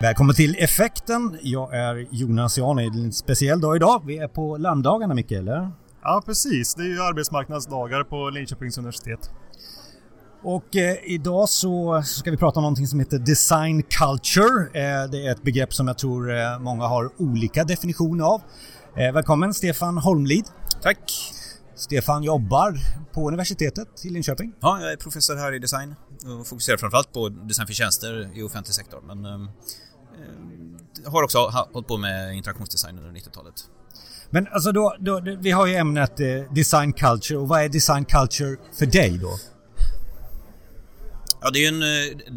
Välkommen 0.00 0.34
till 0.34 0.56
Effekten. 0.58 1.38
Jag 1.42 1.74
är 1.74 2.06
Jonas 2.10 2.58
Jan. 2.58 2.76
Det 2.76 2.82
är 2.82 2.86
en 2.86 3.12
speciell 3.12 3.60
dag 3.60 3.76
idag. 3.76 4.02
Vi 4.06 4.18
är 4.18 4.28
på 4.28 4.56
larmdagarna 4.56 5.14
Micke, 5.14 5.32
eller? 5.32 5.70
Ja, 6.02 6.22
precis. 6.26 6.74
Det 6.74 6.82
är 6.82 6.86
ju 6.86 7.02
arbetsmarknadsdagar 7.02 8.04
på 8.04 8.30
Linköpings 8.30 8.78
universitet. 8.78 9.30
Och 10.42 10.76
eh, 10.76 10.96
idag 11.04 11.48
så 11.48 12.02
ska 12.02 12.30
vi 12.30 12.36
prata 12.36 12.58
om 12.58 12.62
någonting 12.62 12.86
som 12.86 13.00
heter 13.00 13.18
Design 13.18 13.82
Culture. 13.82 14.66
Eh, 14.66 15.10
det 15.10 15.26
är 15.26 15.32
ett 15.32 15.42
begrepp 15.42 15.74
som 15.74 15.88
jag 15.88 15.98
tror 15.98 16.36
eh, 16.38 16.58
många 16.58 16.86
har 16.86 17.10
olika 17.18 17.64
definitioner 17.64 18.24
av. 18.24 18.40
Eh, 18.96 19.12
välkommen 19.12 19.54
Stefan 19.54 19.98
Holmlid. 19.98 20.44
Tack! 20.82 21.12
Stefan 21.76 22.22
jobbar 22.22 22.74
på 23.12 23.28
universitetet 23.28 24.04
i 24.04 24.10
Linköping. 24.10 24.52
Ja, 24.60 24.80
jag 24.80 24.92
är 24.92 24.96
professor 24.96 25.36
här 25.36 25.52
i 25.54 25.58
design 25.58 25.94
och 26.40 26.46
fokuserar 26.46 26.76
framförallt 26.76 27.12
på 27.12 27.28
design 27.28 27.66
för 27.66 27.74
tjänster 27.74 28.38
i 28.38 28.42
offentlig 28.42 28.74
sektor. 28.74 29.00
Men 29.06 29.24
eh, 29.24 29.32
eh 29.32 29.38
har 31.06 31.22
också 31.22 31.38
hållit 31.72 31.88
på 31.88 31.96
med 31.96 32.36
interaktionsdesign 32.36 32.98
under 32.98 33.20
90-talet. 33.20 33.54
Men 34.30 34.48
alltså 34.52 34.72
då, 34.72 34.96
då, 34.98 35.20
vi 35.38 35.50
har 35.50 35.66
ju 35.66 35.74
ämnet 35.74 36.20
eh, 36.20 36.52
design 36.54 36.92
culture 36.92 37.38
och 37.38 37.48
vad 37.48 37.62
är 37.62 37.68
design 37.68 38.04
culture 38.04 38.56
för 38.78 38.86
dig 38.86 39.18
då? 39.18 39.38
Ja, 41.40 41.50
det 41.50 41.58
är 41.58 41.60
ju 41.60 41.66
en... 41.66 41.82
Eh, 41.82 42.36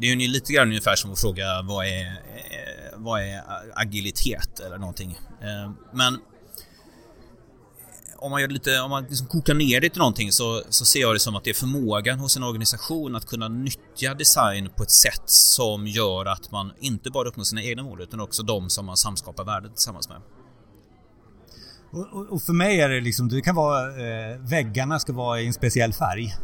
det 0.00 0.06
är 0.06 0.16
ju 0.16 0.28
lite 0.28 0.52
grann 0.52 0.68
ungefär 0.68 0.96
som 0.96 1.12
att 1.12 1.20
fråga 1.20 1.62
vad 1.62 1.86
är, 1.86 2.06
eh, 2.06 2.96
vad 2.96 3.22
är 3.22 3.42
agilitet 3.74 4.60
eller 4.60 4.78
någonting. 4.78 5.18
Men 5.92 6.18
om 8.20 8.30
man, 8.30 8.40
gör 8.40 8.48
lite, 8.48 8.80
om 8.80 8.90
man 8.90 9.04
liksom 9.04 9.26
kokar 9.26 9.54
ner 9.54 9.80
det 9.80 9.90
till 9.90 9.98
någonting 9.98 10.32
så, 10.32 10.62
så 10.68 10.84
ser 10.84 11.00
jag 11.00 11.14
det 11.14 11.20
som 11.20 11.36
att 11.36 11.44
det 11.44 11.50
är 11.50 11.54
förmågan 11.54 12.18
hos 12.18 12.36
en 12.36 12.42
organisation 12.42 13.16
att 13.16 13.26
kunna 13.26 13.48
nyttja 13.48 14.14
design 14.14 14.70
på 14.76 14.82
ett 14.82 14.90
sätt 14.90 15.22
som 15.26 15.86
gör 15.86 16.26
att 16.26 16.50
man 16.50 16.72
inte 16.80 17.10
bara 17.10 17.28
uppnår 17.28 17.44
sina 17.44 17.62
egna 17.62 17.82
mål 17.82 18.02
utan 18.02 18.20
också 18.20 18.42
de 18.42 18.70
som 18.70 18.86
man 18.86 18.96
samskapar 18.96 19.44
värdet 19.44 19.76
tillsammans 19.76 20.08
med. 20.08 20.20
Och, 21.92 22.32
och, 22.32 22.42
för 22.42 22.52
mig 22.52 22.80
är 22.80 22.88
det 22.88 23.00
liksom, 23.00 23.28
det 23.28 23.40
kan 23.40 23.54
vara, 23.54 23.88
eh, 23.88 24.38
väggarna 24.38 24.98
ska 24.98 25.12
vara 25.12 25.40
i 25.40 25.46
en 25.46 25.52
speciell 25.52 25.92
färg. 25.92 26.34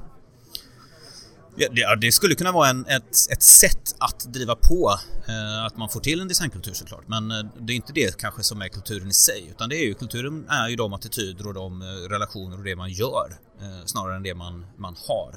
Ja, 1.56 1.96
det 1.96 2.12
skulle 2.12 2.34
kunna 2.34 2.52
vara 2.52 2.68
en, 2.68 2.86
ett, 2.86 3.32
ett 3.32 3.42
sätt 3.42 3.94
att 3.98 4.20
driva 4.20 4.54
på 4.54 4.94
eh, 5.28 5.64
att 5.64 5.76
man 5.76 5.88
får 5.88 6.00
till 6.00 6.20
en 6.20 6.28
designkultur 6.28 6.72
såklart. 6.72 7.04
Men 7.08 7.30
eh, 7.30 7.36
det 7.60 7.72
är 7.72 7.76
inte 7.76 7.92
det 7.92 8.16
kanske 8.16 8.42
som 8.42 8.62
är 8.62 8.68
kulturen 8.68 9.08
i 9.08 9.12
sig 9.12 9.48
utan 9.50 9.68
det 9.68 9.76
är 9.76 9.84
ju 9.84 9.94
kulturen 9.94 10.48
är 10.48 10.68
ju 10.68 10.76
de 10.76 10.92
attityder 10.92 11.46
och 11.46 11.54
de 11.54 11.82
eh, 11.82 11.86
relationer 12.10 12.58
och 12.58 12.64
det 12.64 12.76
man 12.76 12.90
gör 12.90 13.38
eh, 13.60 13.84
snarare 13.84 14.16
än 14.16 14.22
det 14.22 14.34
man, 14.34 14.66
man 14.78 14.96
har. 15.08 15.34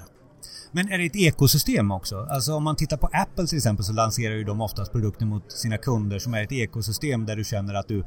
Men 0.72 0.92
är 0.92 0.98
det 0.98 1.06
ett 1.06 1.16
ekosystem 1.16 1.92
också? 1.92 2.28
Alltså 2.30 2.54
om 2.54 2.64
man 2.64 2.76
tittar 2.76 2.98
på 2.98 3.10
Apple 3.14 3.48
till 3.48 3.58
exempel 3.58 3.86
så 3.86 3.94
lanserar 3.94 4.34
ju 4.34 4.44
de 4.44 4.62
oftast 4.62 4.92
produkter 4.92 5.26
mot 5.26 5.52
sina 5.52 5.78
kunder 5.78 6.20
som 6.20 6.34
är 6.34 6.44
ett 6.44 6.52
ekosystem 6.52 7.26
där 7.26 7.36
du 7.36 7.44
känner 7.44 7.74
att 7.74 7.88
du 7.88 8.04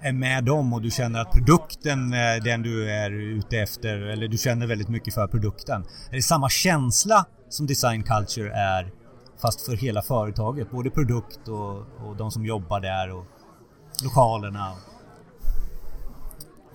är 0.00 0.12
med 0.12 0.44
dem 0.44 0.72
och 0.72 0.82
du 0.82 0.90
känner 0.90 1.20
att 1.20 1.32
produkten 1.32 2.12
är 2.12 2.40
den 2.40 2.62
du 2.62 2.90
är 2.90 3.10
ute 3.10 3.58
efter 3.58 3.96
eller 3.96 4.28
du 4.28 4.38
känner 4.38 4.66
väldigt 4.66 4.88
mycket 4.88 5.14
för 5.14 5.26
produkten. 5.26 5.84
Är 6.10 6.16
det 6.16 6.22
samma 6.22 6.48
känsla 6.48 7.26
som 7.56 7.66
design 7.66 8.02
culture 8.02 8.52
är 8.52 8.92
fast 9.42 9.60
för 9.60 9.76
hela 9.76 10.02
företaget? 10.02 10.70
Både 10.70 10.90
produkt 10.90 11.48
och, 11.48 11.76
och 11.76 12.16
de 12.16 12.30
som 12.30 12.44
jobbar 12.44 12.80
där 12.80 13.12
och 13.12 13.24
lokalerna. 14.04 14.72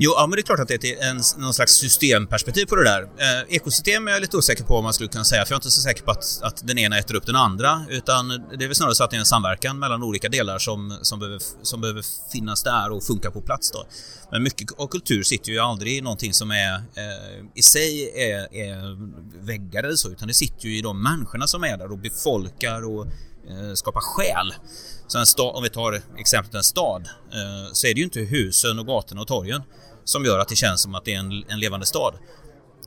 Jo, 0.03 0.13
ja, 0.17 0.27
men 0.27 0.35
det 0.35 0.41
är 0.41 0.43
klart 0.43 0.59
att 0.59 0.67
det 0.67 0.85
är 0.85 1.09
en, 1.09 1.21
någon 1.37 1.53
slags 1.53 1.73
systemperspektiv 1.73 2.65
på 2.65 2.75
det 2.75 2.83
där. 2.83 3.01
Eh, 3.01 3.55
ekosystem 3.55 4.07
är 4.07 4.11
jag 4.11 4.21
lite 4.21 4.37
osäker 4.37 4.63
på 4.63 4.77
om 4.77 4.83
man 4.83 4.93
skulle 4.93 5.09
kunna 5.09 5.23
säga, 5.23 5.45
för 5.45 5.51
jag 5.51 5.55
är 5.55 5.59
inte 5.59 5.71
så 5.71 5.81
säker 5.81 6.03
på 6.03 6.11
att, 6.11 6.39
att 6.41 6.67
den 6.67 6.77
ena 6.77 6.97
äter 6.97 7.15
upp 7.15 7.25
den 7.25 7.35
andra, 7.35 7.85
utan 7.89 8.27
det 8.29 8.63
är 8.63 8.67
väl 8.67 8.75
snarare 8.75 8.95
så 8.95 9.03
att 9.03 9.11
det 9.11 9.17
är 9.17 9.19
en 9.19 9.25
samverkan 9.25 9.79
mellan 9.79 10.03
olika 10.03 10.29
delar 10.29 10.59
som, 10.59 10.97
som, 11.01 11.19
behöver, 11.19 11.41
som 11.61 11.81
behöver 11.81 12.05
finnas 12.31 12.63
där 12.63 12.91
och 12.91 13.03
funka 13.03 13.31
på 13.31 13.41
plats 13.41 13.71
då. 13.71 13.85
Men 14.31 14.43
mycket 14.43 14.71
av 14.77 14.87
kultur 14.87 15.23
sitter 15.23 15.51
ju 15.51 15.59
aldrig 15.59 15.97
i 15.97 16.01
någonting 16.01 16.33
som 16.33 16.51
är 16.51 16.75
eh, 16.75 17.45
i 17.55 17.61
sig 17.61 18.11
är, 18.15 18.55
är 18.55 18.97
väggar 19.45 19.83
eller 19.83 19.95
så, 19.95 20.09
utan 20.09 20.27
det 20.27 20.33
sitter 20.33 20.65
ju 20.67 20.77
i 20.77 20.81
de 20.81 21.03
människorna 21.03 21.47
som 21.47 21.63
är 21.63 21.77
där 21.77 21.91
och 21.91 21.97
befolkar 21.97 22.85
och 22.85 23.05
eh, 23.49 23.73
skapar 23.73 24.01
själ. 24.01 24.53
Så 25.07 25.17
en 25.17 25.25
stad, 25.25 25.55
om 25.55 25.63
vi 25.63 25.69
tar 25.69 26.01
exemplet 26.17 26.55
en 26.55 26.63
stad, 26.63 27.09
eh, 27.31 27.71
så 27.73 27.87
är 27.87 27.93
det 27.93 27.99
ju 27.99 28.03
inte 28.03 28.19
husen 28.19 28.79
och 28.79 28.85
gatorna 28.85 29.21
och 29.21 29.27
torgen 29.27 29.61
som 30.03 30.25
gör 30.25 30.39
att 30.39 30.47
det 30.47 30.55
känns 30.55 30.81
som 30.81 30.95
att 30.95 31.05
det 31.05 31.13
är 31.13 31.19
en, 31.19 31.43
en 31.47 31.59
levande 31.59 31.85
stad. 31.85 32.13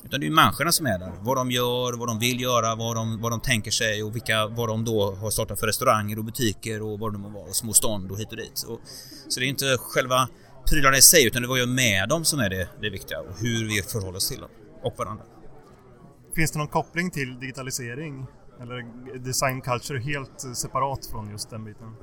Utan 0.05 0.21
det 0.21 0.27
är 0.27 0.31
människorna 0.31 0.73
som 0.73 0.87
är 0.87 0.99
där. 0.99 1.13
Vad 1.21 1.37
de 1.37 1.51
gör, 1.51 1.93
vad 1.93 2.09
de 2.09 2.19
vill 2.19 2.41
göra, 2.41 2.75
vad 2.75 2.97
de, 2.97 3.21
vad 3.21 3.33
de 3.33 3.41
tänker 3.41 3.71
sig 3.71 4.03
och 4.03 4.17
vilka, 4.17 4.47
vad 4.47 4.69
de 4.69 4.85
då 4.85 5.15
har 5.15 5.31
startat 5.31 5.61
för 5.61 5.67
restauranger 5.67 6.19
och 6.19 6.25
butiker 6.25 6.83
och 6.83 6.99
vad 6.99 7.13
det 7.13 7.19
må 7.19 7.29
vara, 7.29 7.45
och 7.45 7.57
små 7.57 7.73
stånd 7.73 8.11
och 8.11 8.19
hit 8.19 8.31
och 8.31 8.37
dit. 8.37 8.65
Och, 8.69 8.81
så 9.29 9.41
det 9.41 9.47
är 9.47 9.49
inte 9.49 9.77
själva 9.79 10.29
prylarna 10.71 10.97
i 10.97 11.03
sig 11.03 11.27
utan 11.27 11.43
det 11.43 11.49
var 11.49 11.57
ju 11.57 11.67
med 11.67 12.09
dem 12.09 12.25
som 12.25 12.41
är 12.41 12.51
det, 12.51 12.69
det 12.81 12.91
viktiga 12.91 13.21
och 13.21 13.39
hur 13.39 13.69
vi 13.69 13.83
förhåller 13.83 14.17
oss 14.17 14.29
till 14.29 14.41
dem 14.41 14.51
och 14.83 14.95
varandra. 14.99 15.25
Finns 16.35 16.53
det 16.53 16.59
någon 16.59 16.69
koppling 16.69 17.11
till 17.11 17.39
digitalisering? 17.41 18.27
Eller 18.61 19.19
design 19.19 19.61
culture 19.61 20.01
helt 20.01 20.57
separat 20.57 21.07
från 21.07 21.31
just 21.31 21.51
den 21.51 21.65
biten? 21.65 21.97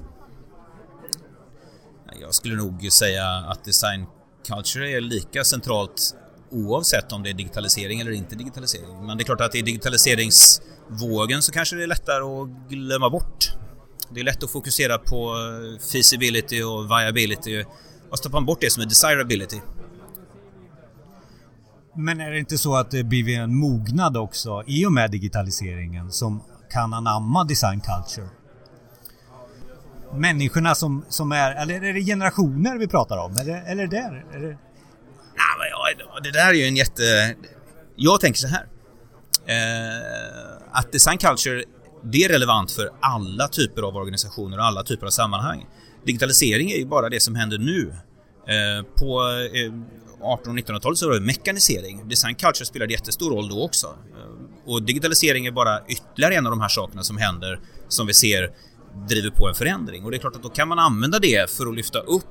Jag 2.22 2.34
skulle 2.34 2.56
nog 2.56 2.92
säga 2.92 3.28
att 3.28 3.64
design 3.64 4.06
culture 4.48 4.92
är 4.92 5.02
lika 5.02 5.44
centralt 5.44 6.16
oavsett 6.52 7.12
om 7.12 7.24
det 7.24 7.30
är 7.30 7.34
digitalisering 7.34 8.00
eller 8.00 8.12
inte 8.12 8.36
digitalisering. 8.36 9.06
Men 9.06 9.18
det 9.18 9.24
är 9.24 9.26
klart 9.26 9.42
att 9.42 9.56
i 9.56 9.62
digitaliseringsvågen 9.62 11.42
så 11.42 11.52
kanske 11.52 11.76
det 11.76 11.84
är 11.84 11.88
lättare 11.88 12.24
att 12.24 12.70
glömma 12.70 13.10
bort. 13.10 13.46
Det 14.14 14.20
är 14.20 14.24
lätt 14.24 14.44
att 14.44 14.52
fokusera 14.52 14.98
på 14.98 15.16
eh, 15.16 15.80
feasibility 15.92 16.62
och 16.62 16.86
viability 16.86 17.64
och 18.10 18.20
så 18.20 18.30
man 18.30 18.46
bort 18.46 18.62
det 18.62 18.72
som 18.72 18.84
är 18.84 18.88
desirability. 18.88 19.60
Men 21.96 22.22
är 22.22 22.32
det 22.32 22.40
inte 22.40 22.58
så 22.58 22.76
att 22.76 22.92
det 22.92 23.04
blir 23.04 23.30
en 23.30 23.56
mognad 23.56 24.18
också 24.18 24.64
i 24.68 24.86
och 24.86 24.92
med 24.92 25.12
digitaliseringen 25.12 26.12
som 26.12 26.44
kan 26.70 26.94
anamma 26.94 27.44
design 27.44 27.82
culture? 27.82 28.41
Människorna 30.16 30.76
som, 30.76 31.06
som 31.10 31.32
är, 31.32 31.56
eller 31.56 31.84
är 31.84 31.94
det 31.94 32.02
generationer 32.02 32.78
vi 32.78 32.88
pratar 32.88 33.18
om? 33.18 33.38
Eller, 33.38 33.72
eller 33.72 33.88
där? 33.88 34.26
Är 34.34 34.40
det... 34.40 34.58
Ja, 36.00 36.20
det 36.24 36.32
där 36.32 36.50
är 36.50 36.54
ju 36.54 36.66
en 36.66 36.76
jätte... 36.76 37.36
Jag 37.96 38.22
tänker 38.22 38.40
så 38.40 38.48
här. 38.48 38.66
Eh, 39.46 40.62
att 40.72 40.92
design 40.92 41.18
culture, 41.18 41.64
det 42.04 42.24
är 42.24 42.30
relevant 42.30 42.72
för 42.72 42.90
alla 43.00 43.48
typer 43.48 43.82
av 43.82 43.96
organisationer 43.96 44.58
och 44.58 44.66
alla 44.66 44.84
typer 44.84 45.06
av 45.06 45.10
sammanhang. 45.10 45.66
Digitalisering 46.06 46.72
är 46.72 46.78
ju 46.78 46.86
bara 46.86 47.10
det 47.10 47.20
som 47.20 47.36
händer 47.36 47.58
nu. 47.58 47.94
Eh, 48.48 48.86
på 48.96 49.22
eh, 49.54 49.74
1800 50.22 50.50
och 50.50 50.56
1900-talet 50.56 50.98
så 50.98 51.08
var 51.08 51.14
det 51.14 51.22
mekanisering. 51.22 52.08
Design 52.10 52.36
culture 52.36 52.66
spelade 52.66 52.94
jättestor 52.94 53.32
roll 53.32 53.50
då 53.50 53.64
också. 53.64 53.88
Eh, 53.88 54.72
och 54.72 54.84
digitalisering 54.84 55.46
är 55.46 55.52
bara 55.52 55.80
ytterligare 55.88 56.36
en 56.36 56.46
av 56.46 56.52
de 56.52 56.62
här 56.62 56.70
sakerna 56.70 57.04
som 57.04 57.18
händer 57.18 57.60
som 57.88 58.08
vi 58.08 58.14
ser 58.14 58.52
driver 59.10 59.30
på 59.30 59.48
en 59.48 59.56
förändring. 59.56 60.04
Och 60.04 60.12
det 60.12 60.18
är 60.18 60.20
klart 60.20 60.36
att 60.36 60.44
då 60.44 60.50
kan 60.50 60.68
man 60.68 60.80
använda 60.80 61.20
det 61.20 61.50
för 61.50 61.68
att 61.68 61.76
lyfta 61.76 62.00
upp 62.00 62.28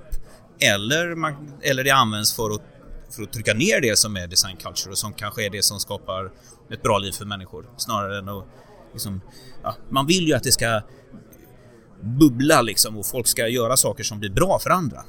eller, 0.61 1.15
man, 1.15 1.53
eller 1.63 1.85
det 1.85 1.91
används 1.91 2.37
för 2.37 2.51
att, 2.51 2.63
för 3.17 3.23
att 3.23 3.33
trycka 3.33 3.55
ner 3.55 3.81
det 3.81 3.99
som 3.99 4.17
är 4.17 4.27
design 4.27 4.57
culture 4.57 4.91
och 4.91 4.99
som 4.99 5.13
kanske 5.13 5.47
är 5.47 5.51
det 5.51 5.63
som 5.63 5.81
skapar 5.81 6.33
ett 6.71 6.83
bra 6.83 6.99
liv 6.99 7.13
för 7.13 7.25
människor 7.25 7.67
snarare 7.77 8.19
än 8.19 8.29
att 8.29 8.45
liksom, 8.93 9.21
ja, 9.63 9.77
man 9.89 10.07
vill 10.07 10.27
ju 10.27 10.35
att 10.35 10.43
det 10.43 10.53
ska 10.53 10.83
bubbla 12.01 12.63
liksom 12.63 12.97
och 12.97 13.07
folk 13.07 13.27
ska 13.27 13.49
göra 13.49 13.77
saker 13.77 14.05
som 14.05 14.19
blir 14.21 14.31
bra 14.31 14.59
för 14.59 14.71
andra. 14.71 15.05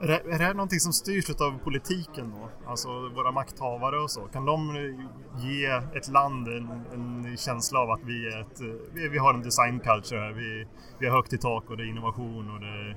Är 0.00 0.06
det, 0.06 0.14
är 0.14 0.38
det 0.38 0.44
här 0.44 0.54
någonting 0.54 0.80
som 0.80 0.92
styrs 0.92 1.30
av 1.30 1.58
politiken 1.58 2.30
då? 2.30 2.70
Alltså 2.70 2.88
våra 2.88 3.32
makthavare 3.32 4.00
och 4.00 4.10
så? 4.10 4.20
Kan 4.20 4.44
de 4.44 4.76
ge 5.36 5.66
ett 5.96 6.08
land 6.08 6.48
en, 6.48 6.70
en 6.92 7.36
känsla 7.36 7.78
av 7.78 7.90
att 7.90 8.00
vi, 8.04 8.26
är 8.26 8.40
ett, 8.40 8.60
vi, 8.92 9.08
vi 9.08 9.18
har 9.18 9.34
en 9.34 9.42
design 9.42 9.80
culture 9.80 10.20
här. 10.20 10.32
Vi, 10.32 10.66
vi 10.98 11.06
har 11.06 11.16
högt 11.16 11.32
i 11.32 11.38
tak 11.38 11.70
och 11.70 11.76
det 11.76 11.82
är 11.82 11.86
innovation 11.86 12.50
och 12.50 12.60
det, 12.60 12.96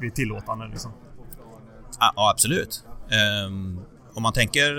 vi 0.00 0.06
är 0.06 0.10
tillåtande 0.10 0.68
liksom. 0.68 0.92
Ja, 2.00 2.30
absolut. 2.30 2.84
Um, 3.46 3.80
om 4.14 4.22
man 4.22 4.32
tänker 4.32 4.78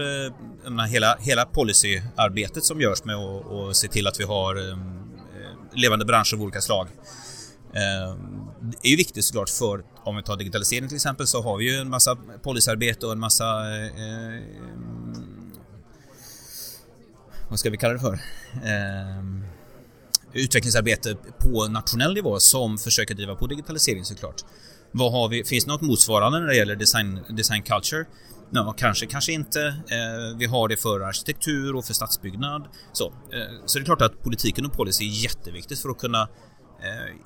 eh, 0.69 0.86
hela, 0.86 1.16
hela 1.19 1.46
policyarbetet 1.46 2.63
som 2.63 2.81
görs 2.81 3.04
med 3.04 3.16
att 3.16 3.75
se 3.75 3.88
till 3.88 4.07
att 4.07 4.19
vi 4.19 4.24
har 4.24 4.57
um, 4.57 5.04
levande 5.75 6.06
branscher 6.06 6.36
av 6.36 6.42
olika 6.42 6.62
slag 6.62 6.88
ehm, 7.74 8.48
är 8.81 8.89
ju 8.89 8.95
viktigt 8.95 9.25
såklart 9.25 9.50
för, 9.50 9.83
om 10.04 10.15
vi 10.15 10.24
tar 10.24 10.38
digitalisering 10.38 10.88
till 10.88 10.95
exempel, 10.95 11.27
så 11.27 11.42
har 11.42 11.57
vi 11.57 11.71
ju 11.71 11.77
en 11.77 11.89
massa 11.89 12.18
policyarbete 12.44 13.06
och 13.06 13.12
en 13.12 13.19
massa 13.19 13.75
eh, 13.75 13.86
eh, 13.86 14.42
vad 17.50 17.60
ska 17.60 17.69
vi 17.69 17.77
kalla 17.77 17.94
det 17.94 18.00
för? 18.00 18.13
Eh, 18.54 19.24
utvecklingsarbete 20.33 21.18
på 21.39 21.68
nationell 21.68 22.13
nivå 22.13 22.39
som 22.39 22.77
försöker 22.77 23.15
driva 23.15 23.36
på 23.36 23.48
digitalisering 23.48 24.06
såklart. 24.06 24.42
Vad 24.92 25.12
har 25.12 25.30
vi, 25.30 25.44
finns 25.44 25.65
det 25.65 25.71
något 25.71 25.81
motsvarande 25.81 26.39
när 26.39 26.48
det 26.48 26.56
gäller 26.56 26.75
design, 26.75 27.19
design 27.30 27.63
culture? 27.63 28.06
Ja, 28.51 28.74
kanske, 28.77 29.06
kanske 29.06 29.31
inte. 29.31 29.68
Eh, 29.68 30.38
vi 30.38 30.45
har 30.45 30.68
det 30.68 30.77
för 30.77 31.00
arkitektur 31.00 31.75
och 31.75 31.86
för 31.86 31.94
stadsbyggnad. 31.94 32.68
Så, 32.94 33.06
eh, 33.06 33.65
så 33.65 33.80
det 33.80 33.83
är 33.83 33.86
klart 33.86 34.01
att 34.01 34.24
politiken 34.24 34.65
och 34.65 34.74
policy 34.74 35.06
är 35.06 35.24
jätteviktigt 35.24 35.80
för 35.80 35.89
att 35.89 35.98
kunna 35.98 36.27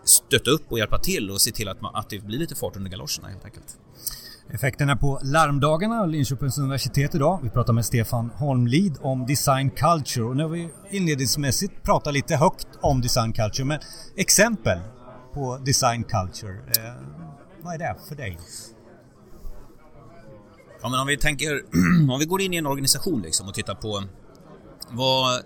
stötta 0.03 0.51
upp 0.51 0.71
och 0.71 0.79
hjälpa 0.79 0.99
till 0.99 1.31
och 1.31 1.41
se 1.41 1.51
till 1.51 1.69
att, 1.69 1.81
man, 1.81 1.95
att 1.95 2.09
det 2.09 2.19
blir 2.19 2.39
lite 2.39 2.55
fart 2.55 2.75
under 2.75 2.91
galoscherna 2.91 3.27
helt 3.27 3.45
enkelt. 3.45 3.77
Effekterna 4.49 4.95
på 4.95 5.19
larmdagarna, 5.23 6.05
Linköpings 6.05 6.57
universitet 6.57 7.15
idag. 7.15 7.39
Vi 7.43 7.49
pratar 7.49 7.73
med 7.73 7.85
Stefan 7.85 8.29
Holmlid 8.29 8.97
om 9.01 9.25
design 9.25 9.69
culture 9.69 10.25
och 10.25 10.37
nu 10.37 10.43
har 10.43 10.49
vi 10.49 10.69
inledningsmässigt 10.91 11.83
pratat 11.83 12.13
lite 12.13 12.35
högt 12.35 12.67
om 12.81 13.01
design 13.01 13.33
culture 13.33 13.65
men 13.65 13.79
exempel 14.15 14.79
på 15.33 15.57
design 15.57 16.03
culture, 16.03 16.53
eh, 16.53 16.93
vad 17.61 17.73
är 17.73 17.77
det 17.77 17.95
för 18.07 18.15
dig? 18.15 18.39
Ja 20.81 20.89
men 20.89 20.99
om 20.99 21.07
vi 21.07 21.17
tänker, 21.17 21.61
om 22.11 22.19
vi 22.19 22.25
går 22.25 22.41
in 22.41 22.53
i 22.53 22.57
en 22.57 22.65
organisation 22.65 23.21
liksom 23.21 23.47
och 23.47 23.53
tittar 23.53 23.75
på 23.75 24.03
vad, 24.89 25.35
eh, 25.35 25.43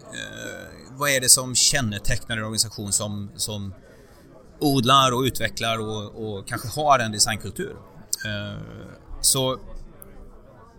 vad 0.91 1.09
är 1.09 1.21
det 1.21 1.29
som 1.29 1.55
kännetecknar 1.55 2.37
en 2.37 2.43
organisation 2.43 2.91
som, 2.91 3.31
som 3.35 3.73
odlar 4.61 5.11
och 5.11 5.21
utvecklar 5.21 5.79
och, 5.79 6.35
och 6.35 6.47
kanske 6.47 6.81
har 6.81 6.99
en 6.99 7.11
designkultur? 7.11 7.75
Eh, 8.25 8.61
så 9.21 9.57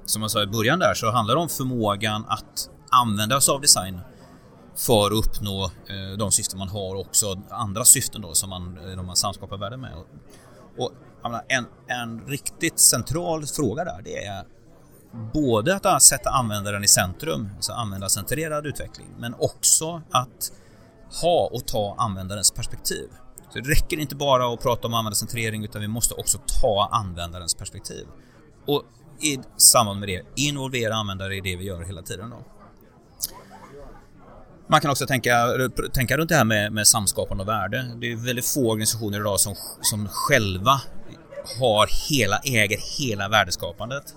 som 0.04 0.22
jag 0.22 0.30
sa 0.30 0.42
i 0.42 0.46
början 0.46 0.78
där 0.78 0.94
så 0.94 1.10
handlar 1.10 1.34
det 1.34 1.40
om 1.40 1.48
förmågan 1.48 2.24
att 2.28 2.70
använda 2.90 3.40
sig 3.40 3.52
av 3.52 3.60
design 3.60 4.00
för 4.76 5.06
att 5.06 5.26
uppnå 5.26 5.64
eh, 5.64 6.18
de 6.18 6.32
syften 6.32 6.58
man 6.58 6.68
har 6.68 6.94
och 6.94 7.00
också 7.00 7.42
andra 7.50 7.84
syften 7.84 8.22
då 8.22 8.34
som 8.34 8.50
man, 8.50 8.78
eh, 8.78 8.96
de 8.96 9.06
man 9.06 9.16
samskapar 9.16 9.56
värde 9.56 9.76
med. 9.76 9.92
Och, 10.78 10.92
en, 11.48 11.66
en 11.86 12.20
riktigt 12.26 12.80
central 12.80 13.46
fråga 13.46 13.84
där 13.84 14.00
det 14.04 14.24
är 14.24 14.44
både 15.32 15.76
att 15.76 16.02
sätta 16.02 16.30
användaren 16.30 16.84
i 16.84 16.88
centrum, 16.88 17.50
alltså 17.56 17.72
användarcentrerad 17.72 18.66
utveckling, 18.66 19.08
men 19.18 19.34
också 19.34 20.02
att 20.10 20.52
ha 21.22 21.50
och 21.52 21.66
ta 21.66 21.94
användarens 21.98 22.50
perspektiv. 22.50 23.08
Så 23.52 23.58
det 23.58 23.70
räcker 23.70 23.96
inte 23.96 24.14
bara 24.16 24.54
att 24.54 24.62
prata 24.62 24.86
om 24.86 24.94
användarcentrering 24.94 25.64
utan 25.64 25.80
vi 25.80 25.88
måste 25.88 26.14
också 26.14 26.38
ta 26.60 26.88
användarens 26.92 27.54
perspektiv. 27.54 28.06
Och 28.66 28.82
i 29.20 29.38
samband 29.56 30.00
med 30.00 30.08
det 30.08 30.22
involvera 30.36 30.94
användare 30.94 31.36
i 31.36 31.40
det 31.40 31.56
vi 31.56 31.64
gör 31.64 31.82
hela 31.82 32.02
tiden. 32.02 32.30
Då. 32.30 32.44
Man 34.66 34.80
kan 34.80 34.90
också 34.90 35.06
tänka, 35.06 35.46
tänka 35.92 36.16
runt 36.16 36.28
det 36.28 36.36
här 36.36 36.44
med, 36.44 36.72
med 36.72 36.86
samskapande 36.86 37.42
och 37.42 37.48
värde. 37.48 37.94
Det 38.00 38.12
är 38.12 38.16
väldigt 38.16 38.46
få 38.46 38.70
organisationer 38.70 39.20
idag 39.20 39.40
som, 39.40 39.54
som 39.82 40.08
själva 40.08 40.80
har 41.60 42.10
hela, 42.10 42.38
äger 42.38 42.78
hela 42.98 43.28
värdeskapandet. 43.28 44.14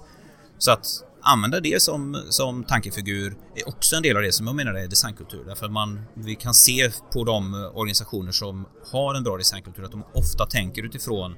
Så 0.57 0.71
att 0.71 0.85
använda 1.25 1.59
det 1.59 1.81
som, 1.81 2.23
som 2.29 2.63
tankefigur 2.63 3.37
är 3.55 3.67
också 3.67 3.95
en 3.95 4.03
del 4.03 4.15
av 4.15 4.21
det 4.23 4.31
som 4.31 4.47
jag 4.47 4.55
menar 4.55 4.73
är 4.73 4.87
designkultur. 4.87 5.43
Därför 5.45 5.65
att 5.65 5.71
man, 5.71 6.01
vi 6.13 6.35
kan 6.35 6.53
se 6.53 6.91
på 7.13 7.23
de 7.23 7.53
organisationer 7.73 8.31
som 8.31 8.65
har 8.91 9.15
en 9.15 9.23
bra 9.23 9.37
designkultur 9.37 9.83
att 9.83 9.91
de 9.91 10.03
ofta 10.13 10.45
tänker 10.45 10.83
utifrån 10.83 11.35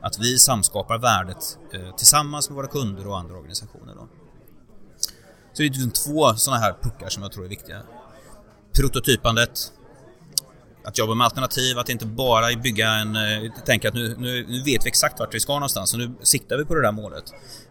att 0.00 0.18
vi 0.18 0.38
samskapar 0.38 0.98
värdet 0.98 1.58
eh, 1.72 1.96
tillsammans 1.96 2.48
med 2.48 2.56
våra 2.56 2.66
kunder 2.66 3.06
och 3.06 3.18
andra 3.18 3.36
organisationer. 3.36 3.94
Då. 3.94 4.08
Så 5.52 5.62
det 5.62 5.68
är 5.68 5.70
liksom 5.70 5.90
två 5.90 6.34
sådana 6.34 6.60
här 6.60 6.76
puckar 6.82 7.08
som 7.08 7.22
jag 7.22 7.32
tror 7.32 7.44
är 7.44 7.48
viktiga. 7.48 7.82
Prototypandet, 8.76 9.72
att 10.88 10.98
jobba 10.98 11.14
med 11.14 11.24
alternativ, 11.24 11.78
att 11.78 11.88
inte 11.88 12.06
bara 12.06 12.56
bygga 12.56 12.90
en... 12.90 13.16
Eh, 13.16 13.52
tänka 13.66 13.88
att 13.88 13.94
nu, 13.94 14.16
nu, 14.18 14.46
nu, 14.48 14.62
vet 14.62 14.84
vi 14.84 14.88
exakt 14.88 15.20
vart 15.20 15.34
vi 15.34 15.40
ska 15.40 15.52
någonstans 15.52 15.92
och 15.92 15.98
nu 15.98 16.10
siktar 16.22 16.58
vi 16.58 16.64
på 16.64 16.74
det 16.74 16.82
där 16.82 16.92
målet. 16.92 17.24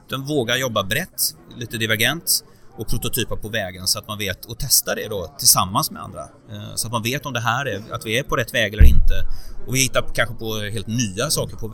Utan 0.07 0.25
våga 0.25 0.57
jobba 0.57 0.83
brett, 0.83 1.21
lite 1.55 1.77
divergent 1.77 2.43
och 2.77 2.87
prototypa 2.87 3.35
på 3.35 3.49
vägen 3.49 3.87
så 3.87 3.99
att 3.99 4.07
man 4.07 4.17
vet 4.17 4.45
och 4.45 4.59
testa 4.59 4.95
det 4.95 5.07
då 5.07 5.35
tillsammans 5.37 5.91
med 5.91 6.01
andra. 6.01 6.21
Eh, 6.21 6.75
så 6.75 6.87
att 6.87 6.93
man 6.93 7.03
vet 7.03 7.25
om 7.25 7.33
det 7.33 7.39
här 7.39 7.65
är, 7.65 7.81
att 7.91 8.05
vi 8.05 8.19
är 8.19 8.23
på 8.23 8.35
rätt 8.35 8.53
väg 8.53 8.73
eller 8.73 8.85
inte. 8.85 9.13
Och 9.67 9.75
vi 9.75 9.79
hittar 9.79 10.05
kanske 10.13 10.35
på 10.35 10.55
helt 10.55 10.87
nya 10.87 11.29
saker 11.29 11.57
på, 11.57 11.73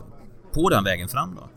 på 0.54 0.68
den 0.68 0.84
vägen 0.84 1.08
fram 1.08 1.34
då. 1.34 1.48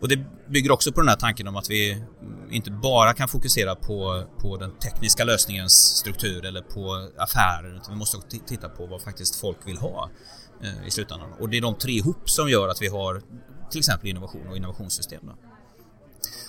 Och 0.00 0.08
det 0.08 0.18
bygger 0.48 0.70
också 0.70 0.92
på 0.92 1.00
den 1.00 1.08
här 1.08 1.16
tanken 1.16 1.48
om 1.48 1.56
att 1.56 1.70
vi 1.70 2.04
inte 2.50 2.70
bara 2.70 3.14
kan 3.14 3.28
fokusera 3.28 3.74
på, 3.74 4.24
på 4.38 4.56
den 4.56 4.78
tekniska 4.78 5.24
lösningens 5.24 5.72
struktur 5.72 6.44
eller 6.44 6.60
på 6.62 7.08
affärer 7.16 7.76
utan 7.76 7.94
vi 7.94 7.98
måste 7.98 8.16
också 8.16 8.38
titta 8.46 8.68
på 8.68 8.86
vad 8.86 9.02
faktiskt 9.02 9.40
folk 9.40 9.58
vill 9.66 9.78
ha 9.78 10.10
eh, 10.62 10.86
i 10.86 10.90
slutändan. 10.90 11.32
Och 11.40 11.48
det 11.48 11.56
är 11.56 11.60
de 11.60 11.74
tre 11.74 11.92
ihop 11.92 12.30
som 12.30 12.50
gör 12.50 12.68
att 12.68 12.82
vi 12.82 12.88
har 12.88 13.22
till 13.70 13.78
exempel 13.78 14.08
innovation 14.08 14.48
och 14.48 14.56
innovationssystem. 14.56 15.20
Då. 15.22 15.47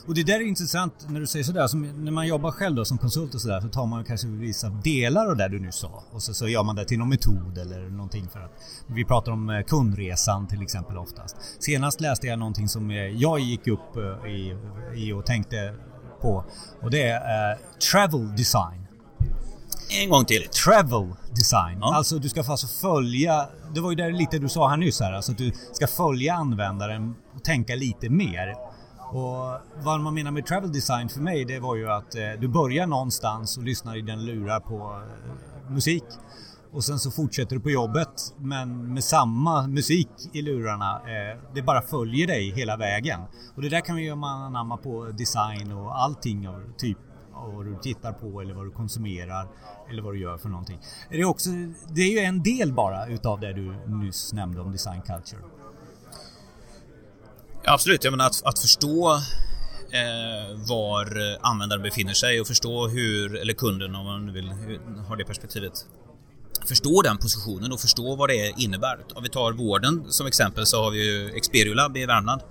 Och 0.07 0.13
det 0.15 0.23
där 0.23 0.35
är 0.35 0.47
intressant 0.47 0.93
när 1.09 1.19
du 1.19 1.27
säger 1.27 1.45
sådär. 1.45 1.67
Som 1.67 2.05
när 2.05 2.11
man 2.11 2.27
jobbar 2.27 2.51
själv 2.51 2.75
då 2.75 2.85
som 2.85 2.97
konsult 2.97 3.35
och 3.35 3.41
sådär 3.41 3.61
så 3.61 3.67
tar 3.67 3.85
man 3.85 4.05
kanske 4.05 4.27
vissa 4.27 4.69
delar 4.69 5.27
av 5.27 5.37
det 5.37 5.47
du 5.47 5.59
nu 5.59 5.71
sa 5.71 6.03
och 6.11 6.23
så, 6.23 6.33
så 6.33 6.47
gör 6.47 6.63
man 6.63 6.75
det 6.75 6.85
till 6.85 6.99
någon 6.99 7.09
metod 7.09 7.57
eller 7.57 7.89
någonting 7.89 8.27
för 8.33 8.39
att 8.39 8.51
vi 8.87 9.05
pratar 9.05 9.31
om 9.31 9.49
eh, 9.49 9.61
kundresan 9.61 10.47
till 10.47 10.61
exempel 10.61 10.97
oftast. 10.97 11.35
Senast 11.59 12.01
läste 12.01 12.27
jag 12.27 12.39
någonting 12.39 12.67
som 12.67 12.91
eh, 12.91 12.97
jag 12.97 13.39
gick 13.39 13.67
upp 13.67 13.97
eh, 13.97 14.31
i, 14.31 14.57
i 14.95 15.13
och 15.13 15.25
tänkte 15.25 15.75
på 16.21 16.45
och 16.81 16.91
det 16.91 17.03
är 17.03 17.51
uh, 17.51 17.59
travel 17.91 18.35
design. 18.35 18.85
En 19.89 20.09
gång 20.09 20.25
till. 20.25 20.47
Travel 20.65 21.15
design. 21.35 21.77
Ja. 21.81 21.95
Alltså 21.95 22.19
du 22.19 22.29
ska 22.29 22.43
alltså 22.43 22.67
följa, 22.67 23.47
det 23.73 23.81
var 23.81 23.89
ju 23.89 23.95
där 23.95 24.11
lite 24.11 24.39
du 24.39 24.49
sa 24.49 24.69
här 24.69 24.77
nyss 24.77 24.99
här, 24.99 25.13
alltså 25.13 25.31
att 25.31 25.37
du 25.37 25.51
ska 25.73 25.87
följa 25.87 26.33
användaren 26.33 27.15
och 27.35 27.43
tänka 27.43 27.75
lite 27.75 28.09
mer. 28.09 28.55
Och 29.11 29.59
vad 29.83 30.01
man 30.01 30.13
menar 30.13 30.31
med 30.31 30.45
travel 30.45 30.71
design 30.71 31.09
för 31.09 31.21
mig 31.21 31.45
det 31.45 31.59
var 31.59 31.75
ju 31.75 31.89
att 31.89 32.15
eh, 32.15 32.21
du 32.39 32.47
börjar 32.47 32.87
någonstans 32.87 33.57
och 33.57 33.63
lyssnar 33.63 33.97
i 33.97 34.01
den 34.01 34.25
lurar 34.25 34.59
på 34.59 34.75
eh, 34.75 35.71
musik. 35.71 36.03
Och 36.71 36.83
sen 36.83 36.99
så 36.99 37.11
fortsätter 37.11 37.55
du 37.55 37.61
på 37.61 37.69
jobbet 37.69 38.35
men 38.37 38.93
med 38.93 39.03
samma 39.03 39.67
musik 39.67 40.09
i 40.33 40.41
lurarna. 40.41 40.95
Eh, 40.95 41.37
det 41.53 41.61
bara 41.61 41.81
följer 41.81 42.27
dig 42.27 42.51
hela 42.55 42.77
vägen. 42.77 43.19
Och 43.55 43.61
det 43.61 43.69
där 43.69 43.81
kan 43.81 43.97
ju 43.97 44.15
man 44.15 44.41
anamma 44.41 44.77
på 44.77 45.05
design 45.05 45.71
och 45.71 46.01
allting 46.01 46.47
av 46.47 46.63
typ 46.77 46.97
vad 47.31 47.65
du 47.65 47.75
tittar 47.75 48.13
på 48.13 48.41
eller 48.41 48.53
vad 48.53 48.65
du 48.65 48.71
konsumerar 48.71 49.47
eller 49.89 50.01
vad 50.01 50.13
du 50.13 50.19
gör 50.19 50.37
för 50.37 50.49
någonting. 50.49 50.79
Det 51.09 51.19
är, 51.19 51.25
också, 51.25 51.49
det 51.89 52.01
är 52.01 52.11
ju 52.11 52.19
en 52.19 52.43
del 52.43 52.73
bara 52.73 53.07
utav 53.07 53.39
det 53.39 53.53
du 53.53 53.75
nyss 53.87 54.33
nämnde 54.33 54.61
om 54.61 54.71
design 54.71 55.01
culture. 55.01 55.41
Absolut, 57.71 58.03
jag 58.03 58.11
menar 58.11 58.25
att, 58.25 58.43
att 58.43 58.59
förstå 58.59 59.13
eh, 59.91 60.57
var 60.67 61.37
användaren 61.41 61.83
befinner 61.83 62.13
sig 62.13 62.41
och 62.41 62.47
förstå 62.47 62.87
hur, 62.87 63.35
eller 63.35 63.53
kunden 63.53 63.95
om 63.95 64.05
man 64.05 64.33
vill 64.33 64.51
ha 65.07 65.15
det 65.15 65.25
perspektivet, 65.25 65.73
förstå 66.65 67.01
den 67.01 67.17
positionen 67.17 67.71
och 67.71 67.79
förstå 67.79 68.15
vad 68.15 68.29
det 68.29 68.53
innebär. 68.57 68.99
Om 69.13 69.23
vi 69.23 69.29
tar 69.29 69.51
vården 69.51 70.05
som 70.07 70.27
exempel 70.27 70.65
så 70.65 70.83
har 70.83 70.91
vi 70.91 71.05
ju 71.05 71.35
Experiolab 71.35 71.97
i 71.97 72.05
Värmland 72.05 72.41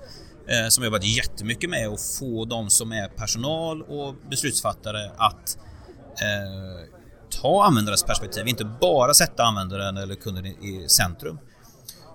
eh, 0.49 0.69
som 0.69 0.85
jobbat 0.85 1.05
jättemycket 1.05 1.71
med 1.71 1.89
att 1.89 2.01
få 2.19 2.45
de 2.45 2.71
som 2.71 2.93
är 2.93 3.09
personal 3.09 3.83
och 3.83 4.15
beslutsfattare 4.31 5.11
att 5.17 5.59
eh, 6.23 6.95
ta 7.41 7.65
användarens 7.65 8.03
perspektiv, 8.03 8.49
inte 8.49 8.65
bara 8.65 9.15
sätta 9.15 9.43
användaren 9.45 9.97
eller 9.97 10.15
kunden 10.15 10.47
i, 10.47 10.49
i 10.49 10.89
centrum. 10.89 11.39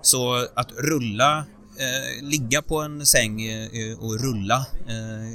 Så 0.02 0.46
att 0.54 0.72
rulla 0.72 1.44
eh, 1.78 2.24
ligga 2.24 2.62
på 2.62 2.80
en 2.80 3.06
säng 3.06 3.42
eh, 3.42 3.98
och 3.98 4.20
rulla 4.20 4.66
eh, 4.88 5.32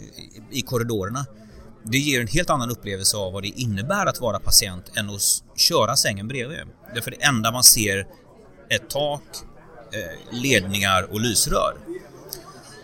i 0.52 0.62
korridorerna. 0.62 1.26
Det 1.84 1.98
ger 1.98 2.22
en 2.22 2.28
helt 2.28 2.50
annan 2.50 2.70
upplevelse 2.70 3.18
av 3.18 3.34
vad 3.34 3.44
det 3.44 3.48
innebär 3.48 4.06
att 4.06 4.22
vara 4.22 4.40
patient 4.40 4.92
än 4.96 5.10
att 5.10 5.22
köra 5.56 5.96
sängen 5.96 6.28
bredvid. 6.28 6.60
Därför 6.94 7.12
det 7.12 7.24
enda 7.24 7.52
man 7.52 7.64
ser 7.64 8.08
är 8.70 8.78
tak, 8.78 9.24
eh, 9.94 10.40
ledningar 10.42 11.04
och 11.12 11.20
lysrör. 11.20 11.78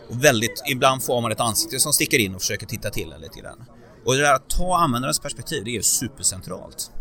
Och 0.09 0.23
väldigt, 0.23 0.63
ibland 0.71 1.03
får 1.03 1.21
man 1.21 1.31
ett 1.31 1.39
ansikte 1.39 1.79
som 1.79 1.93
sticker 1.93 2.19
in 2.19 2.35
och 2.35 2.41
försöker 2.41 2.65
titta 2.65 2.89
till 2.89 3.11
en 3.11 3.21
lite 3.21 3.39
grann. 3.39 3.65
Och 4.05 4.13
det 4.13 4.21
där 4.21 4.33
att 4.33 4.49
ta 4.49 4.77
användarens 4.77 5.19
perspektiv, 5.19 5.63
det 5.63 5.77
är 5.77 5.81
supercentralt. 5.81 6.91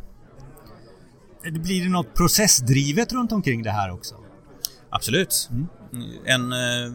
Blir 1.43 1.83
det 1.83 1.91
något 1.91 2.15
processdrivet 2.15 3.13
runt 3.13 3.33
omkring 3.33 3.63
det 3.63 3.71
här 3.71 3.91
också? 3.91 4.15
Absolut. 4.91 5.49
Mm. 5.51 5.67
En, 6.25 6.53
eh, 6.53 6.93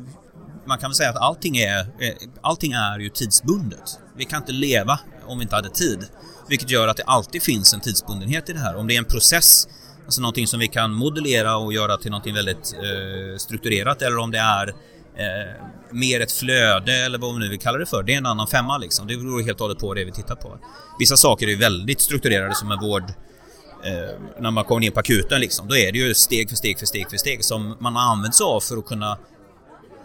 man 0.66 0.78
kan 0.78 0.90
väl 0.90 0.96
säga 0.96 1.10
att 1.10 1.18
allting 1.18 1.58
är, 1.58 1.80
eh, 1.80 2.14
allting 2.42 2.72
är 2.72 3.00
ju 3.00 3.10
tidsbundet. 3.10 4.00
Vi 4.18 4.26
kan 4.26 4.42
inte 4.42 4.52
leva 4.52 5.00
om 5.28 5.38
vi 5.38 5.44
inte 5.44 5.56
hade 5.56 5.70
tid. 5.70 6.06
Vilket 6.50 6.70
gör 6.70 6.88
att 6.88 6.98
det 6.98 7.04
alltid 7.04 7.44
finns 7.44 7.74
en 7.74 7.80
tidsbundenhet 7.80 8.50
i 8.50 8.54
det 8.54 8.60
här. 8.60 8.76
Om 8.76 8.88
det 8.88 8.96
är 8.96 8.98
en 8.98 9.06
process, 9.06 9.68
alltså 10.06 10.22
någonting 10.22 10.48
som 10.48 10.60
vi 10.60 10.68
kan 10.68 10.94
modellera 10.94 11.58
och 11.58 11.74
göra 11.74 11.98
till 11.98 12.12
någonting 12.12 12.34
väldigt 12.34 12.74
eh, 12.74 13.38
strukturerat 13.38 14.02
eller 14.02 14.18
om 14.18 14.32
det 14.32 14.40
är 14.40 14.68
eh, 14.68 15.66
mer 15.92 16.20
ett 16.20 16.32
flöde 16.32 16.94
eller 16.94 17.18
vad 17.18 17.34
vi 17.34 17.40
nu 17.40 17.50
vill 17.50 17.60
kalla 17.60 17.78
det 17.78 17.86
för. 17.86 18.04
Det 18.04 18.14
är 18.14 18.18
en 18.18 18.26
annan 18.26 18.48
femma 18.48 18.78
liksom. 18.78 19.08
Det 19.08 19.18
beror 19.18 19.44
helt 19.44 19.62
och 19.62 19.66
hållet 19.66 19.80
på 19.80 19.94
det 19.94 20.06
vi 20.06 20.12
tittar 20.12 20.36
på. 20.36 20.60
Vissa 21.00 21.18
saker 21.18 21.48
är 21.48 21.56
väldigt 21.56 22.02
strukturerade 22.02 22.56
som 22.56 22.72
en 22.72 22.80
vård 22.80 23.04
eh, 23.84 24.22
när 24.40 24.52
man 24.52 24.64
kommer 24.64 24.86
in 24.86 24.92
på 24.92 25.00
akuten 25.00 25.42
liksom, 25.42 25.68
då 25.68 25.76
är 25.76 25.92
det 25.92 25.98
ju 25.98 26.14
steg 26.14 26.50
för 26.50 26.56
steg 26.56 26.80
för 26.80 26.86
steg 26.86 27.10
för 27.10 27.18
steg 27.18 27.44
som 27.44 27.76
man 27.80 27.96
har 27.96 28.12
använt 28.12 28.36
sig 28.36 28.44
av 28.44 28.60
för 28.60 28.78
att 28.78 28.86
kunna 28.86 29.18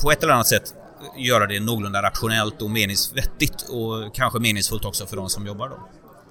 på 0.03 0.11
ett 0.11 0.23
eller 0.23 0.33
annat 0.33 0.47
sätt 0.47 0.75
göra 1.17 1.47
det 1.47 1.61
någorlunda 1.61 2.03
rationellt 2.03 2.63
och 2.63 2.71
meningsvettigt 2.71 3.63
och 3.63 4.15
kanske 4.15 4.39
meningsfullt 4.39 4.85
också 4.85 5.07
för 5.07 5.17
de 5.17 5.29
som 5.29 5.47
jobbar 5.47 5.69
då. 5.69 5.89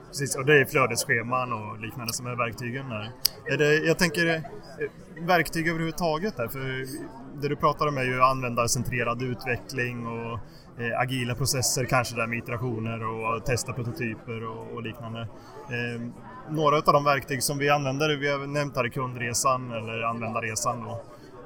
Precis, 0.07 0.35
och 0.35 0.45
det 0.45 0.61
är 0.61 0.65
flödesscheman 0.65 1.53
och 1.53 1.79
liknande 1.79 2.13
som 2.13 2.27
är 2.27 2.35
verktygen 2.35 2.89
där. 2.89 3.11
Är 3.51 3.57
det, 3.57 3.75
jag 3.75 3.99
tänker 3.99 4.27
eh, 4.27 4.41
verktyg 5.25 5.67
överhuvudtaget 5.67 6.37
där, 6.37 6.47
för 6.47 6.85
det 7.41 7.47
du 7.49 7.55
pratar 7.55 7.87
om 7.87 7.97
är 7.97 8.03
ju 8.03 8.21
användarcentrerad 8.21 9.21
utveckling 9.21 10.07
och 10.07 10.39
eh, 10.77 10.99
agila 10.99 11.35
processer 11.35 11.85
kanske 11.85 12.15
där 12.15 12.27
med 12.27 12.37
iterationer 12.37 13.03
och 13.03 13.45
testa 13.45 13.73
prototyper 13.73 14.47
och, 14.47 14.73
och 14.73 14.83
liknande. 14.83 15.21
Eh, 15.69 16.01
några 16.49 16.77
av 16.77 16.93
de 16.93 17.03
verktyg 17.03 17.43
som 17.43 17.57
vi 17.57 17.69
använder, 17.69 18.17
vi 18.17 18.31
har 18.31 18.47
nämnt 18.47 18.75
här 18.75 18.89
kundresan 18.89 19.71
eller 19.71 20.01
användarresan 20.01 20.83
då. 20.83 20.91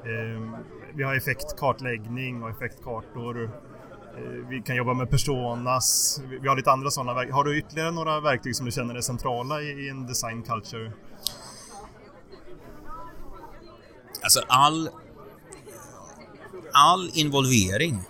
Eh, 0.10 0.60
vi 0.93 1.03
har 1.03 1.15
effektkartläggning 1.15 2.43
och 2.43 2.50
effektkartor. 2.50 3.43
Eh, 3.43 4.48
vi 4.50 4.62
kan 4.62 4.75
jobba 4.75 4.93
med 4.93 5.10
personas. 5.10 6.19
Vi 6.41 6.48
har 6.48 6.55
lite 6.55 6.72
andra 6.72 6.89
sådana 6.89 7.13
verktyg. 7.13 7.34
Har 7.34 7.43
du 7.43 7.57
ytterligare 7.57 7.91
några 7.91 8.19
verktyg 8.19 8.55
som 8.55 8.65
du 8.65 8.72
känner 8.72 8.96
är 8.96 9.01
centrala 9.01 9.62
i, 9.62 9.65
i 9.65 9.89
en 9.89 10.07
design 10.07 10.43
culture? 10.43 10.91
Alltså 14.24 14.41
all 14.48 14.89
all 16.72 17.10
involvering. 17.13 18.03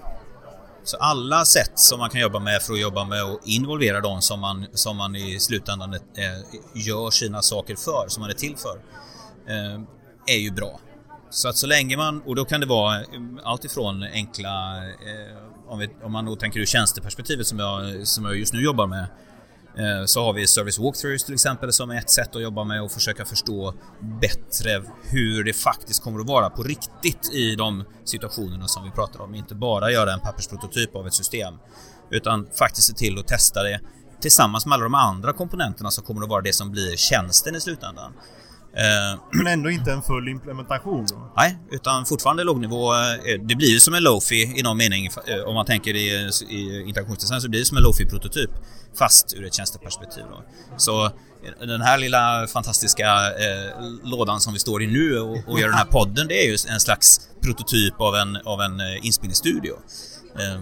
Så 0.88 0.98
alla 0.98 1.46
sätt 1.46 1.72
som 1.76 2.00
man 2.00 2.10
kan 2.10 2.22
jobba 2.22 2.40
med 2.40 2.62
för 2.62 2.74
att 2.74 2.80
jobba 2.80 3.06
med 3.06 3.24
och 3.24 3.40
involvera 3.44 4.02
dem 4.02 4.22
som 4.22 4.40
man, 4.40 4.66
som 4.74 4.98
man 4.98 5.16
i 5.16 5.40
slutändan 5.40 5.94
eh, 5.94 6.00
gör 6.74 7.10
sina 7.10 7.42
saker 7.42 7.76
för, 7.76 8.06
som 8.08 8.22
man 8.22 8.30
är 8.30 8.34
till 8.34 8.56
för, 8.58 8.80
eh, 9.48 9.82
är 10.28 10.38
ju 10.38 10.52
bra. 10.52 10.80
Så 11.30 11.50
att 11.50 11.58
så 11.58 11.68
länge 11.68 11.98
man, 11.98 12.22
och 12.22 12.36
då 12.36 12.46
kan 12.46 12.60
det 12.60 12.66
vara 12.66 13.00
eh, 13.00 13.06
allt 13.44 13.66
ifrån 13.66 14.04
enkla, 14.04 14.78
eh, 14.88 15.38
om, 15.68 15.80
vi, 15.80 15.90
om 16.04 16.12
man 16.12 16.26
då 16.26 16.36
tänker 16.36 16.60
ur 16.60 16.66
tjänsteperspektivet 16.66 17.48
som 17.48 17.60
jag, 17.60 18.08
som 18.08 18.26
jag 18.26 18.38
just 18.38 18.54
nu 18.54 18.64
jobbar 18.64 18.88
med, 18.88 19.08
Eh, 19.80 20.06
så 20.06 20.24
har 20.24 20.34
vi 20.34 20.48
service 20.48 20.80
walkthroughs 20.80 21.24
till 21.24 21.34
exempel 21.34 21.74
som 21.74 21.90
är 21.90 21.98
ett 21.98 22.10
sätt 22.10 22.36
att 22.36 22.42
jobba 22.42 22.64
med 22.64 22.82
och 22.82 22.92
försöka 22.92 23.26
förstå 23.26 23.74
bättre 24.22 24.84
hur 25.04 25.44
det 25.44 25.54
faktiskt 25.54 26.04
kommer 26.04 26.20
att 26.20 26.28
vara 26.28 26.50
på 26.50 26.64
riktigt 26.64 27.34
i 27.34 27.56
de 27.56 27.84
situationerna 28.06 28.68
som 28.68 28.84
vi 28.84 28.92
pratar 28.92 29.22
om. 29.22 29.36
Inte 29.36 29.56
bara 29.56 29.92
göra 29.92 30.14
en 30.14 30.20
pappersprototyp 30.20 30.96
av 30.96 31.08
ett 31.08 31.14
system 31.14 31.54
utan 32.12 32.48
faktiskt 32.60 32.88
se 32.88 32.94
till 32.94 33.20
att 33.20 33.28
testa 33.28 33.64
det 33.64 33.80
tillsammans 34.22 34.66
med 34.66 34.76
alla 34.76 34.84
de 34.84 34.96
andra 34.96 35.34
komponenterna 35.34 35.92
som 35.92 36.04
kommer 36.04 36.22
att 36.24 36.30
vara 36.30 36.42
det 36.42 36.54
som 36.54 36.72
blir 36.72 36.96
tjänsten 36.96 37.56
i 37.56 37.62
slutändan. 37.62 38.14
Eh, 38.74 39.20
Men 39.32 39.48
ändå 39.48 39.70
inte 39.70 39.92
en 39.92 40.02
full 40.02 40.28
implementation? 40.28 41.08
Nej, 41.38 41.58
utan 41.72 42.06
fortfarande 42.06 42.44
lågnivå. 42.44 42.94
Eh, 42.94 43.42
det 43.48 43.56
blir 43.56 43.68
ju 43.68 43.80
som 43.80 43.94
en 43.94 44.04
Lofi 44.04 44.54
i 44.60 44.64
någon 44.64 44.78
mening. 44.78 45.10
Eh, 45.28 45.44
om 45.48 45.54
man 45.56 45.66
tänker 45.66 45.96
i, 45.96 46.30
i 46.50 46.84
integrationsdesign 46.88 47.42
så 47.42 47.50
blir 47.50 47.60
det 47.60 47.66
som 47.66 47.78
en 47.78 47.84
Lofi-prototyp. 47.84 48.50
Fast 49.00 49.34
ur 49.38 49.46
ett 49.46 49.54
tjänsteperspektiv. 49.54 50.24
Då. 50.30 50.44
Så 50.78 51.12
den 51.60 51.82
här 51.82 51.98
lilla 51.98 52.48
fantastiska 52.48 53.06
eh, 53.16 53.72
lådan 54.04 54.40
som 54.40 54.54
vi 54.54 54.60
står 54.60 54.84
i 54.84 54.88
nu 54.88 55.20
och, 55.20 55.38
och 55.48 55.60
gör 55.60 55.68
den 55.68 55.78
här 55.78 55.86
podden, 55.86 56.28
det 56.28 56.44
är 56.44 56.48
ju 56.48 56.58
en 56.74 56.80
slags 56.80 57.30
prototyp 57.42 58.02
av 58.02 58.16
en, 58.16 58.38
av 58.46 58.62
en 58.62 58.82
inspelningsstudio. 59.02 59.74
Eh, 60.40 60.62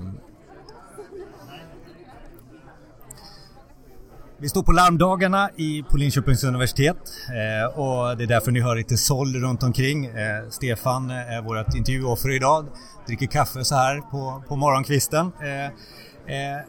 Vi 4.45 4.49
står 4.49 4.63
på 4.63 4.71
larmdagarna 4.71 5.49
i, 5.55 5.83
på 5.83 5.97
Linköpings 5.97 6.43
universitet 6.43 6.97
eh, 7.29 7.79
och 7.79 8.17
det 8.17 8.23
är 8.23 8.27
därför 8.27 8.51
ni 8.51 8.61
hör 8.61 8.75
lite 8.75 8.97
såll 8.97 9.35
runt 9.35 9.63
omkring. 9.63 10.05
Eh, 10.05 10.49
Stefan 10.49 11.09
eh, 11.09 11.15
är 11.15 11.41
vårt 11.41 11.75
intervjuoffer 11.75 12.29
idag, 12.29 12.65
dricker 13.07 13.25
kaffe 13.25 13.65
så 13.65 13.75
här 13.75 14.01
på, 14.01 14.43
på 14.47 14.55
morgonkvisten. 14.55 15.31
Eh, 15.41 15.65
eh, 15.65 16.61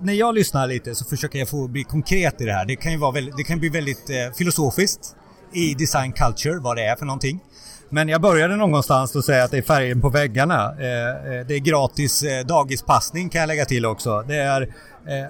när 0.00 0.12
jag 0.12 0.34
lyssnar 0.34 0.66
lite 0.66 0.94
så 0.94 1.04
försöker 1.04 1.38
jag 1.38 1.48
få 1.48 1.68
bli 1.68 1.84
konkret 1.84 2.40
i 2.40 2.44
det 2.44 2.52
här. 2.52 2.64
Det 2.64 2.76
kan 2.76 2.92
ju 2.92 2.98
vara 2.98 3.12
väldigt, 3.12 3.36
det 3.36 3.44
kan 3.44 3.58
bli 3.58 3.68
väldigt 3.68 4.10
eh, 4.10 4.34
filosofiskt 4.38 5.16
i 5.52 5.74
design 5.74 6.12
culture, 6.12 6.58
vad 6.58 6.76
det 6.76 6.84
är 6.84 6.96
för 6.96 7.06
någonting. 7.06 7.40
Men 7.90 8.08
jag 8.08 8.20
började 8.20 8.56
någonstans 8.56 9.16
att 9.16 9.24
säga 9.24 9.44
att 9.44 9.50
det 9.50 9.58
är 9.58 9.62
färgen 9.62 10.00
på 10.00 10.08
väggarna. 10.08 10.74
Eh, 10.80 11.08
eh, 11.08 11.46
det 11.46 11.54
är 11.54 11.58
gratis 11.58 12.22
eh, 12.22 12.46
dagispassning 12.46 13.28
kan 13.28 13.40
jag 13.40 13.48
lägga 13.48 13.64
till 13.64 13.86
också. 13.86 14.24
Det 14.28 14.36
är 14.36 14.68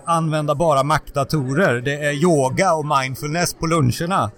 använda 0.04 0.54
bara 0.54 0.82
Mac-datorer. 0.82 1.80
Det 1.80 1.94
är 1.94 2.12
yoga 2.12 2.74
och 2.74 2.86
mindfulness 2.86 3.54
på 3.54 3.66
luncherna. 3.66 4.30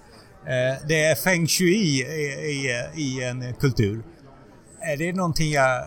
Det 0.89 1.05
är 1.05 1.15
feng 1.15 1.47
shui 1.47 2.01
i, 2.95 3.25
en 3.25 3.55
kultur. 3.55 4.03
Är 4.81 4.97
det 4.97 5.13
någonting 5.13 5.51
jag... 5.51 5.83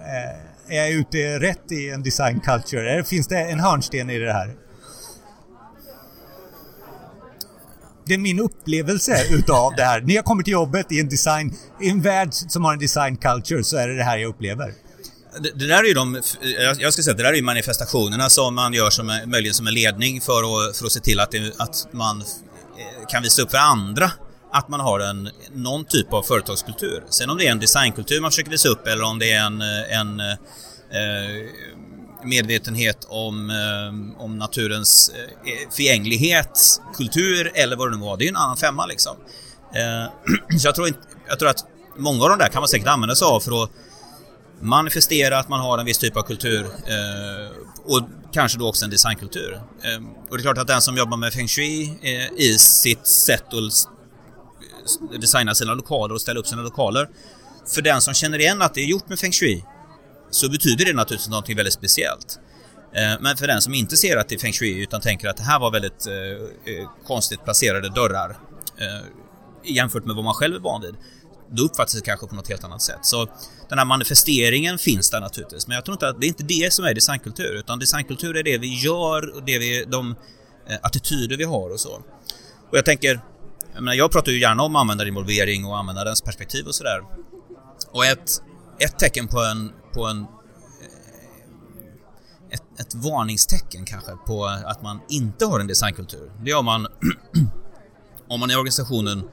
Är 0.71 0.75
jag 0.75 0.91
ute 0.91 1.39
rätt 1.39 1.71
i 1.71 1.89
en 1.89 2.03
design 2.03 2.39
culture? 2.39 3.03
Finns 3.03 3.27
det 3.27 3.37
en 3.39 3.59
hörnsten 3.59 4.09
i 4.09 4.19
det 4.19 4.33
här? 4.33 4.55
Det 8.09 8.15
är 8.15 8.17
min 8.17 8.39
upplevelse 8.39 9.25
utav 9.29 9.73
det 9.75 9.83
här. 9.83 10.01
När 10.01 10.15
jag 10.15 10.25
kommer 10.25 10.43
till 10.43 10.53
jobbet 10.53 10.91
i 10.91 10.99
en 10.99 11.09
design, 11.09 11.53
i 11.81 11.89
en 11.89 12.01
värld 12.01 12.29
som 12.33 12.65
har 12.65 12.73
en 12.73 12.79
design 12.79 13.17
culture 13.17 13.63
så 13.63 13.77
är 13.77 13.87
det 13.87 13.95
det 13.97 14.03
här 14.03 14.17
jag 14.17 14.29
upplever. 14.29 14.73
Det, 15.39 15.51
det, 15.59 15.67
där 15.67 15.83
är 15.83 15.87
ju 15.87 15.93
de, 15.93 16.21
jag 16.79 16.93
ska 16.93 17.03
säga 17.03 17.11
att 17.11 17.17
det 17.17 17.23
där 17.23 17.31
är 17.31 17.35
ju 17.35 17.41
manifestationerna 17.41 18.29
som 18.29 18.55
man 18.55 18.73
gör 18.73 18.89
som, 18.89 19.19
möjligen 19.25 19.53
som 19.53 19.67
en 19.67 19.73
ledning 19.73 20.21
för 20.21 20.69
att, 20.69 20.77
för 20.77 20.85
att 20.85 20.91
se 20.91 20.99
till 20.99 21.19
att, 21.19 21.31
det, 21.31 21.53
att 21.57 21.87
man 21.91 22.21
eh, 22.21 23.07
kan 23.09 23.23
visa 23.23 23.41
upp 23.41 23.51
för 23.51 23.57
andra 23.57 24.11
att 24.51 24.69
man 24.69 24.79
har 24.79 24.99
en, 24.99 25.29
någon 25.53 25.85
typ 25.85 26.13
av 26.13 26.23
företagskultur. 26.23 27.03
Sen 27.09 27.29
om 27.29 27.37
det 27.37 27.47
är 27.47 27.51
en 27.51 27.59
designkultur 27.59 28.21
man 28.21 28.31
försöker 28.31 28.51
visa 28.51 28.69
upp 28.69 28.87
eller 28.87 29.03
om 29.03 29.19
det 29.19 29.31
är 29.31 29.45
en, 29.45 29.61
eh, 29.61 29.99
en 29.99 30.19
eh, 30.19 30.31
eh 30.31 31.49
medvetenhet 32.23 33.05
om, 33.09 33.49
eh, 33.49 34.21
om 34.23 34.37
naturens 34.37 35.09
eh, 35.09 35.71
förgänglighet, 35.71 36.81
kultur 36.95 37.51
eller 37.55 37.75
vad 37.75 37.91
det 37.91 37.97
nu 37.97 38.03
var, 38.03 38.17
det 38.17 38.23
är 38.23 38.25
ju 38.25 38.29
en 38.29 38.35
annan 38.35 38.57
femma 38.57 38.85
liksom. 38.85 39.17
Eh, 39.75 40.57
så 40.59 40.67
jag 40.67 40.75
tror, 40.75 40.87
inte, 40.87 40.99
jag 41.27 41.39
tror 41.39 41.49
att 41.49 41.65
många 41.97 42.23
av 42.23 42.29
de 42.29 42.39
där 42.39 42.47
kan 42.47 42.61
man 42.61 42.67
säkert 42.67 42.87
använda 42.87 43.15
sig 43.15 43.25
av 43.25 43.39
för 43.39 43.63
att 43.63 43.69
manifestera 44.61 45.39
att 45.39 45.49
man 45.49 45.59
har 45.59 45.77
en 45.77 45.85
viss 45.85 45.97
typ 45.97 46.17
av 46.17 46.21
kultur 46.21 46.65
och 47.85 48.01
kanske 48.33 48.59
då 48.59 48.69
också 48.69 48.85
en 48.85 48.91
designkultur. 48.91 49.61
Och 50.29 50.37
det 50.37 50.41
är 50.41 50.41
klart 50.41 50.57
att 50.57 50.67
den 50.67 50.81
som 50.81 50.97
jobbar 50.97 51.17
med 51.17 51.33
feng 51.33 51.47
shui 51.47 51.99
i 52.37 52.57
sitt 52.57 53.07
sätt 53.07 53.43
att 53.53 55.21
designa 55.21 55.55
sina 55.55 55.73
lokaler 55.73 56.15
och 56.15 56.21
ställa 56.21 56.39
upp 56.39 56.47
sina 56.47 56.61
lokaler. 56.61 57.09
För 57.67 57.81
den 57.81 58.01
som 58.01 58.13
känner 58.13 58.39
igen 58.39 58.61
att 58.61 58.73
det 58.73 58.81
är 58.81 58.85
gjort 58.85 59.09
med 59.09 59.19
feng 59.19 59.31
shui 59.31 59.63
så 60.31 60.49
betyder 60.49 60.85
det 60.85 60.93
naturligtvis 60.93 61.29
något 61.29 61.49
väldigt 61.49 61.73
speciellt. 61.73 62.39
Eh, 62.93 63.21
men 63.21 63.37
för 63.37 63.47
den 63.47 63.61
som 63.61 63.73
inte 63.73 63.97
ser 63.97 64.17
att 64.17 64.29
det 64.29 64.35
är 64.35 64.39
feng 64.39 64.53
shui 64.53 64.83
utan 64.83 65.01
tänker 65.01 65.27
att 65.27 65.37
det 65.37 65.43
här 65.43 65.59
var 65.59 65.71
väldigt 65.71 66.07
eh, 66.07 66.73
eh, 66.73 66.89
konstigt 67.07 67.43
placerade 67.43 67.89
dörrar 67.89 68.37
jämfört 69.63 70.05
med 70.05 70.15
vad 70.15 70.25
man 70.25 70.33
själv 70.33 70.55
är 70.55 70.59
van 70.59 70.81
vid 70.81 70.95
då 71.51 71.63
uppfattas 71.63 71.93
det 71.93 72.01
kanske 72.01 72.27
på 72.27 72.35
något 72.35 72.49
helt 72.49 72.63
annat 72.63 72.81
sätt. 72.81 72.99
Så 73.01 73.27
den 73.69 73.77
här 73.77 73.85
manifesteringen 73.85 74.77
finns 74.77 75.09
där 75.09 75.21
naturligtvis, 75.21 75.67
men 75.67 75.75
jag 75.75 75.85
tror 75.85 75.93
inte 75.93 76.07
att 76.07 76.21
det 76.21 76.25
är 76.25 76.27
inte 76.27 76.43
det 76.43 76.73
som 76.73 76.85
är 76.85 76.93
designkultur, 76.93 77.55
utan 77.55 77.79
designkultur 77.79 78.37
är 78.37 78.43
det 78.43 78.57
vi 78.57 78.79
gör 78.79 79.35
och 79.35 79.43
det 79.43 79.59
vi, 79.59 79.85
de 79.87 80.15
attityder 80.81 81.37
vi 81.37 81.43
har 81.43 81.69
och 81.69 81.79
så. 81.79 82.01
Och 82.69 82.77
jag 82.77 82.85
tänker, 82.85 83.21
jag, 83.73 83.83
menar, 83.83 83.93
jag 83.93 84.11
pratar 84.11 84.31
ju 84.31 84.39
gärna 84.39 84.63
om 84.63 84.75
användarinvolvering 84.75 85.65
och 85.65 85.77
användarens 85.77 86.21
perspektiv 86.21 86.67
och 86.67 86.75
sådär. 86.75 87.01
Och 87.91 88.05
ett, 88.05 88.41
ett 88.79 88.99
tecken 88.99 89.27
på 89.27 89.39
en, 89.43 89.71
på 89.93 90.05
en 90.05 90.21
eh, 90.21 90.27
ett, 92.49 92.79
ett 92.79 92.95
varningstecken 92.95 93.85
kanske 93.85 94.11
på 94.11 94.45
att 94.45 94.81
man 94.81 94.99
inte 95.09 95.45
har 95.45 95.59
en 95.59 95.67
designkultur. 95.67 96.31
Det 96.43 96.51
är 96.51 96.57
om 96.57 96.65
man 96.65 96.87
om 98.27 98.39
man 98.39 98.51
i 98.51 98.55
organisationen 98.55 99.29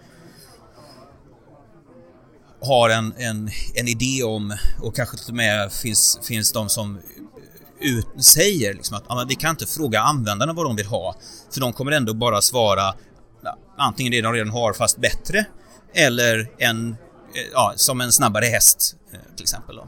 har 2.60 2.90
en, 2.90 3.14
en, 3.16 3.50
en 3.74 3.88
idé 3.88 4.22
om 4.22 4.56
och 4.82 4.96
kanske 4.96 5.16
till 5.16 5.30
och 5.30 5.36
med 5.36 5.72
finns, 5.72 6.20
finns 6.22 6.52
de 6.52 6.68
som 6.68 6.98
ut, 7.80 8.24
säger 8.24 8.74
liksom 8.74 8.96
att 8.96 9.04
ja, 9.08 9.24
vi 9.28 9.34
kan 9.34 9.50
inte 9.50 9.66
fråga 9.66 10.00
användarna 10.00 10.52
vad 10.52 10.66
de 10.66 10.76
vill 10.76 10.86
ha 10.86 11.16
för 11.50 11.60
de 11.60 11.72
kommer 11.72 11.92
ändå 11.92 12.14
bara 12.14 12.42
svara 12.42 12.94
antingen 13.76 14.12
det 14.12 14.20
de 14.20 14.32
redan 14.32 14.50
har 14.50 14.72
fast 14.72 14.98
bättre 14.98 15.46
eller 15.94 16.50
en, 16.58 16.96
Eh, 17.36 17.42
ja, 17.52 17.72
som 17.76 18.00
en 18.00 18.12
snabbare 18.12 18.44
häst 18.44 18.96
eh, 19.12 19.18
till 19.36 19.42
exempel. 19.42 19.76
Då. 19.76 19.82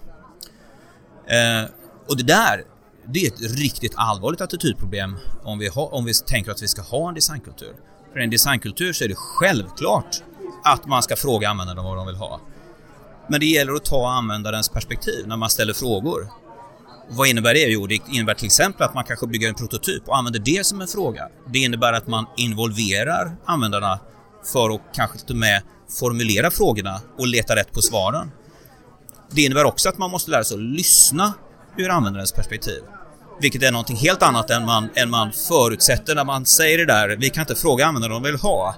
Eh, 1.35 1.65
och 2.09 2.17
det 2.17 2.23
där 2.23 2.65
det 3.07 3.21
är 3.21 3.27
ett 3.27 3.59
riktigt 3.59 3.93
allvarligt 3.97 4.41
attitydproblem 4.41 5.17
om 5.43 5.59
vi, 5.59 5.69
ha, 5.69 5.87
om 5.87 6.05
vi 6.05 6.15
tänker 6.15 6.51
att 6.51 6.63
vi 6.63 6.69
ska 6.69 6.83
ha 6.83 7.09
en 7.09 7.15
designkultur. 7.15 7.75
För 8.13 8.21
i 8.21 8.25
en 8.25 8.31
designkultur 8.31 8.93
så 8.93 9.05
är 9.05 9.09
det 9.09 9.15
självklart 9.17 10.23
att 10.65 10.87
man 10.87 11.03
ska 11.03 11.17
fråga 11.17 11.49
användarna 11.49 11.83
vad 11.83 11.97
de 11.97 12.07
vill 12.07 12.17
ha. 12.17 12.41
Men 13.29 13.41
det 13.41 13.47
gäller 13.47 13.73
att 13.73 13.85
ta 13.85 14.11
användarens 14.11 14.69
perspektiv 14.69 15.27
när 15.27 15.37
man 15.37 15.51
ställer 15.51 15.73
frågor. 15.73 16.29
Vad 17.09 17.29
innebär 17.29 17.55
det? 17.55 17.61
Jo, 17.61 17.87
det 17.87 18.01
innebär 18.09 18.35
till 18.35 18.47
exempel 18.47 18.83
att 18.83 18.95
man 18.95 19.05
kanske 19.05 19.27
bygger 19.27 19.49
en 19.49 19.55
prototyp 19.55 20.09
och 20.09 20.17
använder 20.17 20.41
det 20.41 20.67
som 20.67 20.81
en 20.81 20.89
fråga. 20.89 21.29
Det 21.47 21.59
innebär 21.59 21.93
att 21.93 22.07
man 22.07 22.27
involverar 22.37 23.37
användarna 23.45 24.01
för 24.53 24.75
att 24.75 24.81
kanske 24.95 25.19
till 25.19 25.35
och 25.35 25.41
med 25.41 25.63
formulera 25.91 26.51
frågorna 26.51 27.01
och 27.19 27.27
leta 27.27 27.57
rätt 27.57 27.73
på 27.73 27.83
svaren. 27.83 28.31
Det 29.31 29.43
innebär 29.43 29.65
också 29.65 29.89
att 29.89 29.99
man 29.99 30.11
måste 30.11 30.31
lära 30.31 30.45
sig 30.45 30.55
att 30.55 30.63
lyssna 30.63 31.33
ur 31.77 31.91
användarens 31.91 32.33
perspektiv. 32.33 32.83
Vilket 33.41 33.63
är 33.63 33.73
någonting 33.73 33.97
helt 33.97 34.23
annat 34.23 34.51
än 34.51 34.65
man, 34.65 34.89
än 34.95 35.11
man 35.11 35.33
förutsätter 35.33 36.15
när 36.15 36.25
man 36.25 36.47
säger 36.47 36.79
det 36.79 36.87
där. 36.87 37.17
Vi 37.17 37.31
kan 37.31 37.43
inte 37.43 37.55
fråga 37.55 37.87
användarna 37.87 38.15
vad 38.15 38.23
de 38.23 38.31
vill 38.31 38.41
ha. 38.41 38.75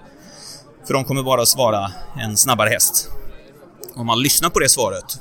För 0.87 0.95
de 0.95 1.05
kommer 1.05 1.23
bara 1.23 1.43
att 1.43 1.49
svara 1.49 1.93
en 2.21 2.37
snabbare 2.37 2.69
häst. 2.69 3.09
Om 3.95 4.07
man 4.07 4.23
lyssnar 4.23 4.51
på 4.51 4.59
det 4.59 4.69
svaret 4.69 5.21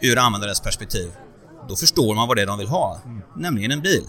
ur 0.00 0.18
användarens 0.18 0.60
perspektiv, 0.60 1.12
då 1.68 1.76
förstår 1.76 2.14
man 2.14 2.28
vad 2.28 2.36
det 2.36 2.42
är 2.42 2.46
de 2.46 2.58
vill 2.58 2.68
ha. 2.68 3.00
Mm. 3.04 3.22
Nämligen 3.36 3.70
en 3.70 3.80
bil. 3.80 4.04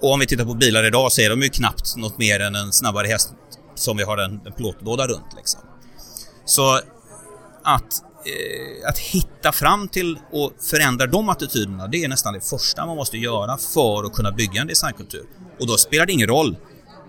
Och 0.00 0.12
om 0.12 0.20
vi 0.20 0.26
tittar 0.26 0.44
på 0.44 0.54
bilar 0.54 0.84
idag 0.84 1.12
så 1.12 1.20
är 1.20 1.30
de 1.30 1.42
ju 1.42 1.48
knappt 1.48 1.96
något 1.96 2.18
mer 2.18 2.40
än 2.40 2.54
en 2.54 2.72
snabbare 2.72 3.06
häst 3.06 3.32
som 3.78 3.96
vi 3.96 4.02
har 4.02 4.18
en, 4.18 4.40
en 4.46 4.52
plåtlåda 4.52 5.06
runt. 5.06 5.34
Liksom. 5.36 5.60
Så 6.44 6.74
att, 7.62 8.02
eh, 8.24 8.88
att 8.88 8.98
hitta 8.98 9.52
fram 9.52 9.88
till 9.88 10.18
och 10.32 10.52
förändra 10.70 11.06
de 11.06 11.28
attityderna, 11.28 11.86
det 11.86 12.04
är 12.04 12.08
nästan 12.08 12.34
det 12.34 12.40
första 12.40 12.86
man 12.86 12.96
måste 12.96 13.18
göra 13.18 13.58
för 13.58 14.04
att 14.04 14.12
kunna 14.12 14.32
bygga 14.32 14.60
en 14.60 14.66
designkultur. 14.66 15.26
Och 15.60 15.66
då 15.66 15.76
spelar 15.76 16.06
det 16.06 16.12
ingen 16.12 16.28
roll 16.28 16.56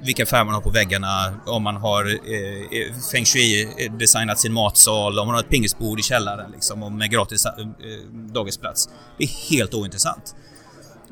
vilka 0.01 0.25
färger 0.25 0.45
man 0.45 0.53
har 0.53 0.61
på 0.61 0.69
väggarna, 0.69 1.33
om 1.45 1.63
man 1.63 1.75
har 1.75 2.05
eh, 2.05 2.79
eh 2.79 2.93
feng 3.11 3.25
shui-designat 3.25 4.37
eh, 4.37 4.41
sin 4.41 4.53
matsal, 4.53 5.19
om 5.19 5.27
man 5.27 5.35
har 5.35 5.43
ett 5.43 5.49
pingisbord 5.49 5.99
i 5.99 6.03
källaren 6.03 6.51
liksom, 6.51 6.83
och 6.83 6.91
med 6.91 7.11
gratis 7.11 7.45
eh, 7.45 7.51
eh 7.59 7.65
dagisplats. 8.13 8.89
Det 9.17 9.23
är 9.23 9.49
helt 9.49 9.73
ointressant. 9.73 10.35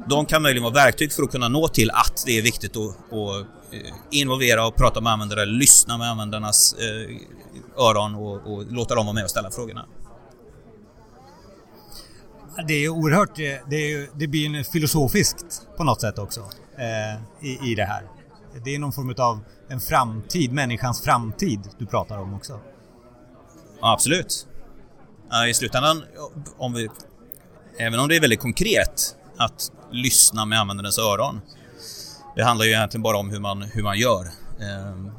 De 0.08 0.26
kan 0.26 0.42
möjligen 0.42 0.64
vara 0.64 0.74
verktyg 0.74 1.14
för 1.14 1.24
att 1.24 1.32
kunna 1.32 1.48
nå 1.48 1.68
till 1.68 1.92
att 1.92 2.24
det 2.26 2.38
är 2.38 2.42
viktigt 2.42 2.78
att, 2.78 3.14
att 3.14 3.42
eh, 3.74 3.94
involvera 4.12 4.68
och 4.68 4.76
prata 4.76 5.02
med 5.02 5.14
användare, 5.14 5.46
lyssna 5.46 5.98
med 5.98 6.10
användarnas 6.10 6.74
eh, 6.74 7.18
öron 7.78 8.16
och, 8.16 8.54
och 8.54 8.72
låta 8.72 8.96
dem 8.96 9.06
vara 9.06 9.14
med 9.14 9.24
och 9.24 9.30
ställa 9.30 9.52
frågorna. 9.52 9.86
Det 12.68 12.74
är 12.74 12.90
oerhört, 12.90 13.36
det, 13.36 13.76
är, 13.76 14.20
det 14.20 14.28
blir 14.28 14.64
filosofiskt 14.64 15.62
på 15.78 15.84
något 15.84 16.02
sätt 16.02 16.20
också 16.20 16.40
eh, 16.78 17.48
i, 17.48 17.72
i 17.72 17.76
det 17.76 17.86
här. 17.86 18.04
Det 18.64 18.76
är 18.76 18.80
någon 18.80 18.94
form 18.94 19.16
av 19.18 19.40
en 19.70 19.80
framtid, 19.80 20.52
människans 20.52 21.02
framtid 21.02 21.60
du 21.78 21.86
pratar 21.86 22.18
om 22.18 22.34
också. 22.34 22.60
Ja, 23.82 23.94
absolut. 23.94 24.48
I 25.50 25.54
slutändan, 25.54 26.04
om 26.58 26.74
vi, 26.74 26.90
även 27.78 28.00
om 28.00 28.08
det 28.08 28.16
är 28.16 28.22
väldigt 28.22 28.40
konkret 28.40 29.16
att 29.38 29.72
lyssna 29.92 30.46
med 30.46 30.60
användarens 30.60 31.00
öron. 31.00 31.42
Det 32.36 32.44
handlar 32.44 32.66
ju 32.66 32.72
egentligen 32.72 33.04
bara 33.04 33.18
om 33.18 33.30
hur 33.30 33.40
man, 33.40 33.62
hur 33.62 33.84
man 33.84 33.98
gör. 33.98 34.26
Ehm, 34.62 35.12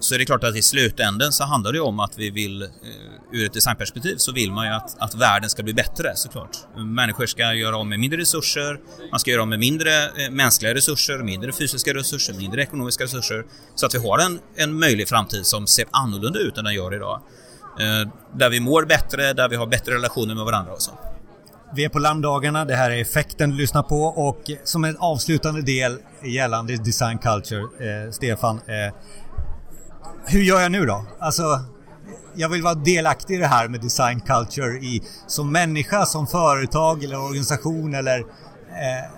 så 0.00 0.14
är 0.14 0.18
det 0.18 0.24
klart 0.24 0.44
att 0.44 0.56
i 0.56 0.62
slutänden 0.62 1.32
så 1.32 1.44
handlar 1.44 1.72
det 1.72 1.80
om 1.80 2.00
att 2.00 2.18
vi 2.18 2.30
vill, 2.30 2.62
eh, 2.62 2.68
ur 3.32 3.46
ett 3.46 3.52
designperspektiv, 3.52 4.16
så 4.16 4.32
vill 4.32 4.52
man 4.52 4.66
ju 4.66 4.72
att, 4.72 4.96
att 4.98 5.14
världen 5.14 5.50
ska 5.50 5.62
bli 5.62 5.74
bättre 5.74 6.12
såklart. 6.16 6.56
Människor 6.76 7.26
ska 7.26 7.54
göra 7.54 7.76
om 7.76 7.88
med 7.88 8.00
mindre 8.00 8.20
resurser, 8.20 8.80
man 9.10 9.20
ska 9.20 9.30
göra 9.30 9.42
om 9.42 9.48
med 9.48 9.58
mindre 9.58 10.04
eh, 10.04 10.30
mänskliga 10.30 10.74
resurser, 10.74 11.18
mindre 11.18 11.52
fysiska 11.52 11.94
resurser, 11.94 12.34
mindre 12.34 12.62
ekonomiska 12.62 13.04
resurser. 13.04 13.44
Så 13.74 13.86
att 13.86 13.94
vi 13.94 13.98
har 13.98 14.18
en, 14.18 14.40
en 14.56 14.78
möjlig 14.78 15.08
framtid 15.08 15.46
som 15.46 15.66
ser 15.66 15.84
annorlunda 15.90 16.38
ut 16.38 16.58
än 16.58 16.64
den 16.64 16.74
gör 16.74 16.94
idag. 16.94 17.20
Eh, 17.80 18.08
där 18.34 18.50
vi 18.50 18.60
mår 18.60 18.84
bättre, 18.84 19.32
där 19.32 19.48
vi 19.48 19.56
har 19.56 19.66
bättre 19.66 19.94
relationer 19.94 20.34
med 20.34 20.44
varandra 20.44 20.72
och 20.72 20.82
så. 20.82 21.09
Vi 21.74 21.84
är 21.84 21.88
på 21.88 21.98
Larmdagarna, 21.98 22.64
det 22.64 22.76
här 22.76 22.90
är 22.90 23.00
effekten 23.00 23.50
du 23.50 23.56
lyssnar 23.56 23.82
på 23.82 24.02
och 24.02 24.50
som 24.64 24.84
en 24.84 24.96
avslutande 24.96 25.62
del 25.62 25.98
gällande 26.22 26.76
design 26.76 27.18
culture, 27.18 27.60
eh, 27.60 28.10
Stefan. 28.10 28.56
Eh, 28.56 28.94
hur 30.26 30.42
gör 30.42 30.60
jag 30.60 30.72
nu 30.72 30.86
då? 30.86 31.04
Alltså, 31.18 31.42
jag 32.34 32.48
vill 32.48 32.62
vara 32.62 32.74
delaktig 32.74 33.34
i 33.34 33.38
det 33.38 33.46
här 33.46 33.68
med 33.68 33.80
design 33.80 34.20
culture 34.20 34.78
i, 34.78 35.02
som 35.26 35.52
människa, 35.52 36.06
som 36.06 36.26
företag 36.26 37.04
eller 37.04 37.24
organisation 37.24 37.94
eller 37.94 38.18
eh, 38.18 39.10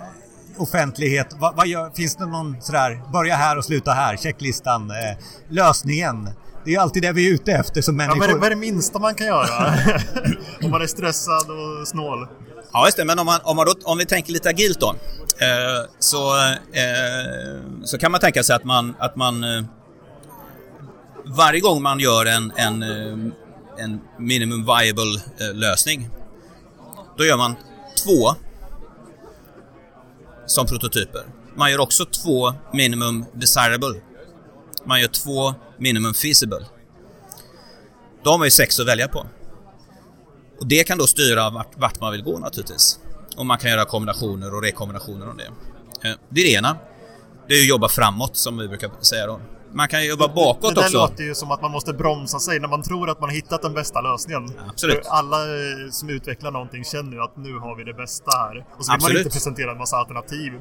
offentlighet. 0.56 1.26
Va, 1.38 1.54
vad 1.56 1.66
gör, 1.66 1.90
finns 1.90 2.16
det 2.16 2.26
någon 2.26 2.56
sådär, 2.61 3.02
börja 3.12 3.35
här 3.35 3.59
och 3.59 3.64
sluta 3.64 3.92
här, 3.92 4.16
checklistan, 4.16 4.90
eh, 4.90 5.18
lösningen? 5.49 6.30
Det 6.64 6.75
är 6.75 6.80
alltid 6.80 7.02
det 7.02 7.12
vi 7.12 7.28
är 7.28 7.35
ute 7.35 7.52
efter 7.52 7.82
som 7.82 7.96
människor. 7.96 8.16
Ja, 8.16 8.20
vad, 8.20 8.31
är 8.31 8.35
det, 8.35 8.40
vad 8.40 8.46
är 8.46 8.50
det 8.50 8.61
minsta 8.61 8.98
man 8.98 9.14
kan 9.14 9.26
göra? 9.26 9.46
om 10.62 10.70
man 10.70 10.83
är 10.83 10.87
stressad 10.87 11.50
och 11.50 11.88
snål. 11.88 12.29
Ja, 12.72 12.87
just 12.87 12.96
det. 12.96 13.04
Men 13.04 13.18
om, 13.18 13.26
man, 13.26 13.40
om, 13.44 13.56
man 13.56 13.66
då, 13.66 13.74
om 13.85 13.98
vi 13.98 14.06
tänker 14.06 14.32
lite 14.32 14.48
agilt 14.48 14.80
då. 14.80 14.94
Eh, 15.38 15.88
så, 15.98 16.37
eh, 16.72 17.85
så 17.85 17.98
kan 17.98 18.12
man 18.12 18.20
tänka 18.20 18.42
sig 18.42 18.56
att 18.56 18.64
man, 18.64 18.94
att 18.98 19.16
man 19.16 19.44
eh, 19.44 19.64
varje 21.24 21.61
gång 21.61 21.82
man 21.82 22.00
gör 22.00 22.26
en, 22.26 22.52
en, 22.56 22.82
eh, 22.82 23.85
en 23.85 24.00
minimum 24.18 24.66
viable 24.66 25.20
eh, 25.40 25.54
lösning, 25.54 26.11
då 27.18 27.24
gör 27.24 27.37
man 27.37 27.56
två 28.04 28.35
som 30.46 30.66
prototyper. 30.66 31.22
Man 31.54 31.70
gör 31.70 31.80
också 31.80 32.04
två 32.04 32.54
minimum 32.72 33.24
desirable. 33.32 34.00
Man 34.85 35.00
gör 35.00 35.08
två 35.08 35.54
minimum 35.78 36.14
feasible. 36.14 36.66
Då 38.22 38.30
har 38.30 38.38
man 38.38 38.46
ju 38.46 38.50
sex 38.50 38.80
att 38.80 38.87
välja 38.87 39.08
på. 39.08 39.26
Och 40.62 40.68
det 40.68 40.85
kan 40.85 40.98
då 40.98 41.07
styra 41.07 41.51
vart, 41.51 41.72
vart 41.77 42.01
man 42.01 42.12
vill 42.12 42.22
gå 42.22 42.38
naturligtvis. 42.38 42.98
Och 43.37 43.46
man 43.46 43.59
kan 43.59 43.70
göra 43.70 43.85
kombinationer 43.85 44.55
och 44.55 44.62
rekombinationer 44.62 45.31
om 45.31 45.37
det. 45.37 45.46
Eh, 46.09 46.16
det 46.29 46.40
är 46.40 46.44
det 46.44 46.53
ena. 46.53 46.77
Det 47.48 47.55
är 47.55 47.61
att 47.61 47.68
jobba 47.68 47.88
framåt 47.88 48.37
som 48.37 48.59
vi 48.59 48.68
brukar 48.68 48.90
säga 49.01 49.27
då. 49.27 49.40
Man 49.72 49.88
kan 49.88 50.07
jobba 50.07 50.29
bakåt 50.29 50.64
också. 50.64 50.75
Det 50.75 50.83
där 50.83 50.92
låter 50.92 51.25
ju 51.25 51.35
som 51.35 51.51
att 51.51 51.62
man 51.62 51.70
måste 51.70 51.92
bromsa 51.92 52.38
sig 52.38 52.61
när 52.61 52.68
man 52.68 52.83
tror 52.83 53.11
att 53.11 53.20
man 53.20 53.29
har 53.29 53.35
hittat 53.35 53.62
den 53.62 53.75
bästa 53.75 54.01
lösningen. 54.01 54.51
Absolut. 54.68 55.07
För 55.07 55.12
alla 55.12 55.37
eh, 55.37 55.90
som 55.90 56.09
utvecklar 56.09 56.51
någonting 56.51 56.85
känner 56.85 57.12
ju 57.12 57.22
att 57.22 57.37
nu 57.37 57.59
har 57.59 57.77
vi 57.77 57.85
det 57.85 57.94
bästa 57.94 58.31
här. 58.31 58.66
Och 58.79 58.85
så 58.85 58.92
vill 58.92 58.96
Absolut. 58.96 59.14
man 59.14 59.20
inte 59.20 59.31
presentera 59.31 59.70
en 59.72 59.79
massa 59.79 59.96
alternativ, 59.96 60.53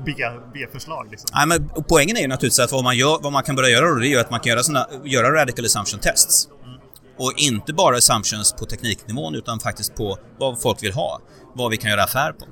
B-förslag 0.53 1.07
liksom. 1.11 1.29
Nej, 1.33 1.47
men 1.47 1.69
poängen 1.89 2.17
är 2.17 2.21
ju 2.21 2.27
naturligtvis 2.27 2.59
att 2.59 2.71
vad 2.71 2.83
man, 2.83 2.97
gör, 2.97 3.19
vad 3.21 3.31
man 3.31 3.43
kan 3.43 3.55
börja 3.55 3.69
göra 3.69 3.89
då, 3.89 3.95
det 3.95 4.07
är 4.07 4.09
ju 4.09 4.19
att 4.19 4.31
man 4.31 4.39
kan 4.39 4.49
göra, 4.49 4.63
såna, 4.63 4.87
göra 5.03 5.41
radical 5.41 5.65
assumption 5.65 5.99
tests. 5.99 6.47
Mm. 6.47 6.80
Och 7.21 7.33
inte 7.37 7.73
bara 7.73 7.97
assumptions 7.97 8.53
på 8.53 8.65
tekniknivån 8.65 9.35
utan 9.35 9.59
faktiskt 9.59 9.95
på 9.95 10.17
vad 10.39 10.61
folk 10.61 10.83
vill 10.83 10.93
ha. 10.93 11.19
Vad 11.55 11.71
vi 11.71 11.77
kan 11.77 11.91
göra 11.91 12.03
affär 12.03 12.31
på. 12.31 12.45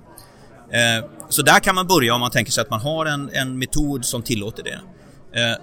Eh, 0.75 1.09
så 1.29 1.41
där 1.41 1.59
kan 1.59 1.75
man 1.75 1.87
börja 1.87 2.13
om 2.13 2.21
man 2.21 2.31
tänker 2.31 2.51
sig 2.51 2.61
att 2.61 2.69
man 2.69 2.79
har 2.79 3.05
en, 3.05 3.29
en 3.33 3.59
metod 3.59 4.05
som 4.05 4.21
tillåter 4.21 4.63
det. 4.63 4.79
Eh, 5.39 5.57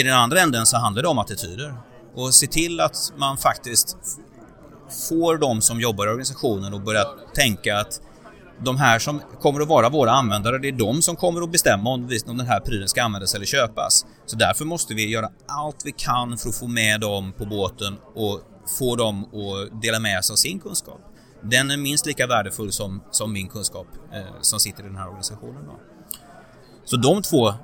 i 0.00 0.02
den 0.02 0.14
andra 0.14 0.40
änden 0.40 0.66
så 0.66 0.76
handlar 0.76 1.02
det 1.02 1.08
om 1.08 1.18
attityder. 1.18 1.74
Och 2.14 2.34
se 2.34 2.46
till 2.46 2.80
att 2.80 2.96
man 3.16 3.36
faktiskt 3.36 3.96
får 5.08 5.36
de 5.36 5.60
som 5.60 5.80
jobbar 5.80 6.06
i 6.06 6.08
organisationen 6.08 6.74
att 6.74 6.84
börja 6.84 7.04
tänka 7.34 7.78
att 7.78 8.00
de 8.64 8.76
här 8.76 8.98
som 8.98 9.20
kommer 9.40 9.60
att 9.60 9.68
vara 9.68 9.88
våra 9.88 10.10
användare, 10.10 10.58
det 10.58 10.68
är 10.68 10.72
de 10.72 11.02
som 11.02 11.16
kommer 11.16 11.42
att 11.42 11.52
bestämma 11.52 11.90
om, 11.90 12.08
den 12.26 12.40
här 12.40 12.60
prylen 12.60 12.88
ska 12.88 13.02
användas 13.02 13.34
eller 13.34 13.46
köpas. 13.46 14.06
Så 14.26 14.36
därför 14.36 14.64
måste 14.64 14.94
vi 14.94 15.08
göra 15.08 15.28
allt 15.48 15.76
vi 15.84 15.92
kan 15.92 16.38
för 16.38 16.48
att 16.48 16.54
få 16.54 16.66
med 16.66 17.00
dem 17.00 17.32
på 17.38 17.44
båten 17.44 17.96
och 18.14 18.40
få 18.78 18.96
dem 18.96 19.24
att 19.24 19.82
dela 19.82 19.98
med 19.98 20.24
sig 20.24 20.34
av 20.34 20.36
sin 20.36 20.60
kunskap. 20.60 21.00
Den 21.42 21.70
är 21.70 21.76
minst 21.76 22.06
lika 22.06 22.26
värdefull 22.26 22.72
som, 22.72 23.02
som 23.10 23.32
min 23.32 23.48
kunskap 23.48 23.86
eh, 24.12 24.22
som 24.40 24.60
sitter 24.60 24.82
i 24.82 24.86
den 24.86 24.96
här 24.96 25.06
organisationen. 25.06 25.64
Då. 25.66 25.80
Så 26.84 26.96
de 26.96 27.22
två 27.22 27.54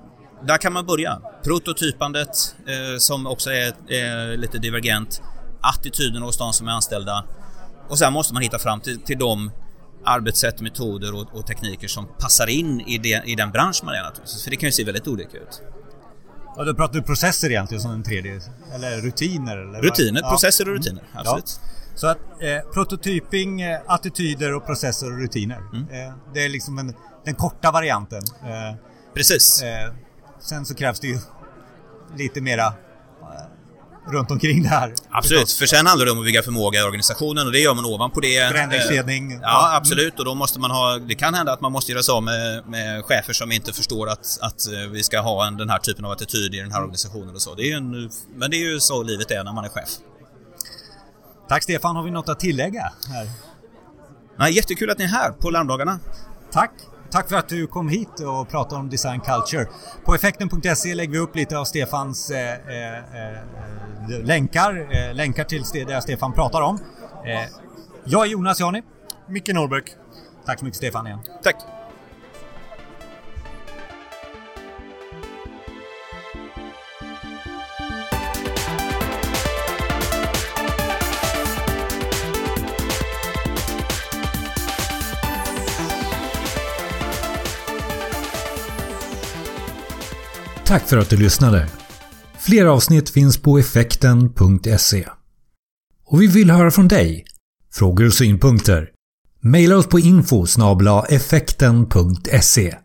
där 0.46 0.58
kan 0.58 0.72
man 0.72 0.86
börja. 0.86 1.20
Prototypandet 1.44 2.56
eh, 2.66 2.98
som 2.98 3.26
också 3.26 3.50
är 3.50 3.68
eh, 3.68 4.36
lite 4.36 4.58
divergent. 4.58 5.22
Attityden 5.60 6.22
hos 6.22 6.38
de 6.38 6.52
som 6.52 6.68
är 6.68 6.72
anställda. 6.72 7.24
Och 7.88 7.98
sen 7.98 8.12
måste 8.12 8.34
man 8.34 8.42
hitta 8.42 8.58
fram 8.58 8.80
till, 8.80 9.00
till 9.00 9.18
de 9.18 9.50
arbetssätt, 10.04 10.60
metoder 10.60 11.14
och, 11.14 11.34
och, 11.34 11.46
tekniker 11.46 11.88
som 11.88 12.06
passar 12.18 12.46
in 12.46 12.80
i, 12.80 12.98
det, 12.98 13.22
i 13.26 13.34
den 13.34 13.50
bransch 13.50 13.80
man 13.84 13.94
är 13.94 14.02
naturligtvis. 14.02 14.44
För 14.44 14.50
det 14.50 14.56
kan 14.56 14.66
ju 14.66 14.72
se 14.72 14.84
väldigt 14.84 15.08
olika 15.08 15.36
ut. 15.36 15.62
Ja, 16.58 16.64
då 16.64 16.74
pratar 16.74 16.94
du 16.94 17.02
processer 17.02 17.50
egentligen 17.50 17.82
som 17.82 17.90
en 17.90 18.02
tredje, 18.02 18.40
eller 18.74 19.00
rutiner? 19.00 19.56
Eller 19.56 19.82
rutiner, 19.82 20.20
ja. 20.22 20.30
processer 20.30 20.68
och 20.68 20.74
rutiner, 20.74 21.02
mm. 21.02 21.12
absolut. 21.14 21.60
Ja. 21.62 21.68
Så 21.94 22.06
att 22.06 22.18
eh, 22.40 22.72
prototyping, 22.72 23.60
eh, 23.60 23.80
attityder 23.86 24.54
och 24.54 24.66
processer 24.66 25.12
och 25.12 25.18
rutiner. 25.18 25.58
Mm. 25.72 25.88
Eh, 25.90 26.14
det 26.34 26.44
är 26.44 26.48
liksom 26.48 26.78
en, 26.78 26.94
den 27.24 27.34
korta 27.34 27.70
varianten. 27.70 28.22
Eh, 28.42 28.76
Precis. 29.14 29.62
Sen 30.40 30.64
så 30.64 30.74
krävs 30.74 31.00
det 31.00 31.06
ju 31.06 31.18
lite 32.16 32.40
mera 32.40 32.66
eh, 32.66 32.72
runt 34.12 34.30
omkring 34.30 34.62
det 34.62 34.68
här. 34.68 34.94
Absolut, 35.10 35.40
förstås. 35.40 35.58
för 35.58 35.66
sen 35.66 35.86
handlar 35.86 36.06
det 36.06 36.12
om 36.12 36.18
att 36.18 36.24
bygga 36.24 36.42
förmåga 36.42 36.80
i 36.80 36.82
organisationen 36.82 37.46
och 37.46 37.52
det 37.52 37.58
gör 37.58 37.74
man 37.74 37.84
ovanpå 37.84 38.20
det. 38.20 38.50
Förändringsledning. 38.50 39.32
Eh, 39.32 39.38
ja, 39.42 39.76
absolut. 39.76 40.18
Och 40.18 40.24
då 40.24 40.34
måste 40.34 40.60
man 40.60 40.70
ha, 40.70 40.98
det 40.98 41.14
kan 41.14 41.34
hända 41.34 41.52
att 41.52 41.60
man 41.60 41.72
måste 41.72 41.92
göra 41.92 42.02
sig 42.02 42.12
av 42.12 42.22
med, 42.22 42.66
med 42.66 43.04
chefer 43.04 43.32
som 43.32 43.52
inte 43.52 43.72
förstår 43.72 44.08
att, 44.08 44.38
att 44.40 44.72
eh, 44.72 44.90
vi 44.90 45.02
ska 45.02 45.20
ha 45.20 45.46
en, 45.46 45.56
den 45.56 45.70
här 45.70 45.78
typen 45.78 46.04
av 46.04 46.10
attityd 46.10 46.54
i 46.54 46.58
den 46.58 46.72
här 46.72 46.80
organisationen 46.80 47.34
och 47.34 47.42
så. 47.42 47.54
Det 47.54 47.72
är 47.72 47.76
en, 47.76 48.10
men 48.34 48.50
det 48.50 48.56
är 48.56 48.72
ju 48.72 48.80
så 48.80 49.02
livet 49.02 49.30
är 49.30 49.44
när 49.44 49.52
man 49.52 49.64
är 49.64 49.68
chef. 49.68 49.88
Tack 51.48 51.62
Stefan, 51.62 51.96
har 51.96 52.02
vi 52.02 52.10
något 52.10 52.28
att 52.28 52.40
tillägga? 52.40 52.92
Här? 53.08 53.30
Nej, 54.38 54.52
jättekul 54.52 54.90
att 54.90 54.98
ni 54.98 55.04
är 55.04 55.08
här 55.08 55.30
på 55.30 55.50
Larmdagarna. 55.50 56.00
Tack! 56.52 56.70
Tack 57.10 57.28
för 57.28 57.36
att 57.36 57.48
du 57.48 57.66
kom 57.66 57.88
hit 57.88 58.20
och 58.20 58.48
pratade 58.48 58.80
om 58.80 58.88
design 58.88 59.20
culture. 59.20 59.66
På 60.04 60.14
effekten.se 60.14 60.94
lägger 60.94 61.12
vi 61.12 61.18
upp 61.18 61.36
lite 61.36 61.58
av 61.58 61.64
Stefans 61.64 62.30
eh, 62.30 62.52
eh, 62.52 62.98
eh 62.98 64.24
länkar, 64.24 64.88
eh, 64.90 65.14
länkar 65.14 65.44
till 65.44 65.62
det 65.86 66.02
Stefan 66.02 66.32
pratar 66.32 66.60
om. 66.60 66.78
Eh, 67.24 67.50
jag 68.04 68.26
är 68.26 68.30
Jonas 68.30 68.60
Jani. 68.60 68.82
Micke 69.26 69.48
Norbeck. 69.48 69.84
Tack 70.46 70.58
så 70.58 70.64
mycket 70.64 70.76
Stefan 70.76 71.06
igen. 71.06 71.20
Tack. 71.42 71.77
Tack 90.68 90.88
för 90.88 90.96
att 90.96 91.10
du 91.10 91.16
lyssnade! 91.16 91.68
Fler 92.38 92.66
avsnitt 92.66 93.10
finns 93.10 93.38
på 93.38 93.58
effekten.se. 93.58 95.08
Och 96.06 96.22
vi 96.22 96.26
vill 96.26 96.50
höra 96.50 96.70
från 96.70 96.88
dig. 96.88 97.24
Frågor 97.72 98.06
och 98.06 98.12
synpunkter? 98.12 98.90
Maila 99.40 99.76
oss 99.76 99.86
på 99.86 99.98
info 99.98 100.46
effekten.se 101.06 102.76